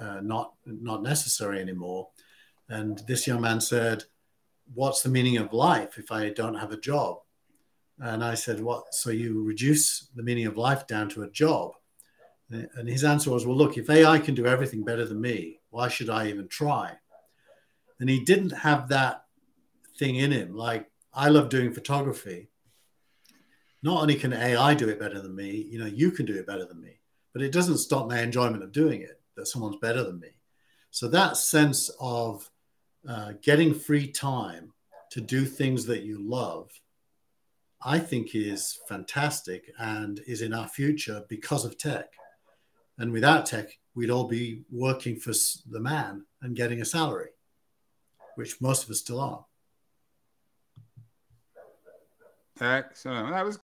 uh, 0.00 0.20
not 0.22 0.54
not 0.64 1.02
necessary 1.02 1.60
anymore. 1.60 2.08
And 2.68 3.02
this 3.06 3.26
young 3.26 3.40
man 3.40 3.60
said, 3.60 4.04
"What's 4.74 5.02
the 5.02 5.10
meaning 5.10 5.36
of 5.36 5.52
life 5.52 5.98
if 5.98 6.10
I 6.10 6.30
don't 6.30 6.54
have 6.54 6.72
a 6.72 6.80
job?" 6.80 7.18
And 7.98 8.24
I 8.24 8.34
said, 8.34 8.60
"What? 8.60 8.94
So 8.94 9.10
you 9.10 9.42
reduce 9.42 10.08
the 10.14 10.22
meaning 10.22 10.46
of 10.46 10.56
life 10.56 10.86
down 10.86 11.08
to 11.10 11.22
a 11.22 11.30
job?" 11.30 11.72
And 12.52 12.88
his 12.88 13.04
answer 13.04 13.30
was, 13.30 13.46
well, 13.46 13.56
look, 13.56 13.78
if 13.78 13.88
AI 13.88 14.18
can 14.18 14.34
do 14.34 14.46
everything 14.46 14.84
better 14.84 15.04
than 15.04 15.20
me, 15.20 15.60
why 15.70 15.88
should 15.88 16.10
I 16.10 16.28
even 16.28 16.48
try? 16.48 16.92
And 18.00 18.10
he 18.10 18.20
didn't 18.20 18.50
have 18.50 18.88
that 18.88 19.24
thing 19.98 20.16
in 20.16 20.32
him. 20.32 20.54
Like, 20.54 20.90
I 21.14 21.28
love 21.28 21.48
doing 21.48 21.72
photography. 21.72 22.48
Not 23.82 24.02
only 24.02 24.14
can 24.14 24.32
AI 24.32 24.74
do 24.74 24.88
it 24.88 25.00
better 25.00 25.20
than 25.20 25.34
me, 25.34 25.66
you 25.70 25.78
know, 25.78 25.86
you 25.86 26.10
can 26.10 26.26
do 26.26 26.34
it 26.34 26.46
better 26.46 26.64
than 26.64 26.80
me, 26.80 27.00
but 27.32 27.42
it 27.42 27.52
doesn't 27.52 27.78
stop 27.78 28.08
my 28.08 28.20
enjoyment 28.20 28.62
of 28.62 28.72
doing 28.72 29.02
it 29.02 29.20
that 29.36 29.46
someone's 29.46 29.76
better 29.76 30.04
than 30.04 30.20
me. 30.20 30.28
So 30.90 31.08
that 31.08 31.36
sense 31.36 31.90
of 32.00 32.48
uh, 33.08 33.32
getting 33.42 33.74
free 33.74 34.06
time 34.06 34.72
to 35.10 35.20
do 35.20 35.44
things 35.44 35.86
that 35.86 36.02
you 36.02 36.18
love, 36.22 36.70
I 37.84 37.98
think 37.98 38.34
is 38.34 38.78
fantastic 38.88 39.72
and 39.78 40.20
is 40.26 40.42
in 40.42 40.54
our 40.54 40.68
future 40.68 41.24
because 41.28 41.64
of 41.64 41.76
tech. 41.76 42.12
And 43.02 43.10
without 43.10 43.46
tech, 43.46 43.80
we'd 43.96 44.10
all 44.10 44.28
be 44.28 44.62
working 44.70 45.16
for 45.16 45.32
the 45.68 45.80
man 45.80 46.24
and 46.40 46.54
getting 46.54 46.80
a 46.80 46.84
salary, 46.84 47.30
which 48.36 48.60
most 48.60 48.84
of 48.84 48.90
us 48.90 49.00
still 49.00 49.18
are. 49.18 49.44
Excellent. 52.60 53.30
That 53.30 53.44
was 53.44 53.56